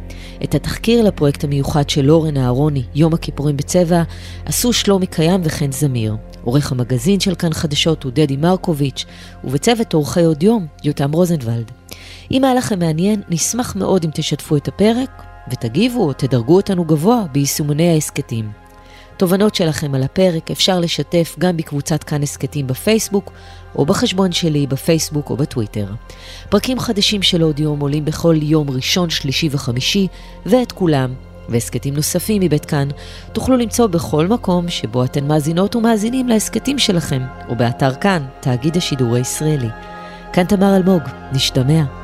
את 0.44 0.54
התחקיר 0.54 1.04
לפרויקט 1.04 1.44
המיוחד 1.44 1.90
של 1.90 2.04
לורן 2.04 2.36
אהרוני, 2.36 2.82
יום 2.94 3.14
הכיפורים 3.14 3.56
בצבע, 3.56 4.02
עשו 4.44 4.72
שלומי 4.72 5.06
קיים 5.06 5.40
וחן 5.44 5.72
זמיר. 5.72 6.16
עורך 6.44 6.72
המגזין 6.72 7.20
של 7.20 7.34
כאן 7.34 7.52
חדשות 7.52 8.02
הוא 8.02 8.12
דדי 8.12 8.36
מרקוביץ', 8.36 9.04
ובצוות 9.44 9.94
עורכי 9.94 10.24
עוד 10.24 10.42
יום, 10.42 10.66
יותם 10.84 11.12
רוזנבלד. 11.12 11.70
אם 12.30 12.44
היה 12.44 12.54
לכם 12.54 12.78
מעניין, 12.78 13.22
נשמח 13.28 13.76
מאוד 13.76 14.04
אם 14.04 14.10
תשתפו 14.14 14.56
את 14.56 14.68
הפרק, 14.68 15.22
ותגיבו 15.50 16.04
או 16.04 16.12
תדרגו 16.12 16.56
אותנו 16.56 16.84
גבוה 16.84 17.24
ביישומוני 17.32 17.90
ההסכתים. 17.90 18.69
תובנות 19.20 19.54
שלכם 19.54 19.94
על 19.94 20.02
הפרק 20.02 20.50
אפשר 20.50 20.80
לשתף 20.80 21.36
גם 21.38 21.56
בקבוצת 21.56 22.04
כאן 22.04 22.22
הסכתים 22.22 22.66
בפייסבוק, 22.66 23.32
או 23.74 23.86
בחשבון 23.86 24.32
שלי 24.32 24.66
בפייסבוק 24.66 25.30
או 25.30 25.36
בטוויטר. 25.36 25.86
פרקים 26.48 26.78
חדשים 26.78 27.22
של 27.22 27.42
אודיום 27.42 27.80
עולים 27.80 28.04
בכל 28.04 28.36
יום 28.42 28.70
ראשון, 28.70 29.10
שלישי 29.10 29.48
וחמישי, 29.50 30.06
ואת 30.46 30.72
כולם, 30.72 31.14
והסכתים 31.48 31.94
נוספים 31.94 32.42
מבית 32.42 32.64
כאן, 32.64 32.88
תוכלו 33.32 33.56
למצוא 33.56 33.86
בכל 33.86 34.26
מקום 34.26 34.68
שבו 34.68 35.04
אתן 35.04 35.28
מאזינות 35.28 35.76
ומאזינים 35.76 36.28
להסכתים 36.28 36.78
שלכם, 36.78 37.22
או 37.48 37.56
באתר 37.56 37.94
כאן, 37.94 38.22
תאגיד 38.40 38.76
השידור 38.76 39.14
הישראלי. 39.14 39.68
כאן 40.32 40.44
תמר 40.44 40.76
אלמוג, 40.76 41.02
נשתמע. 41.32 41.99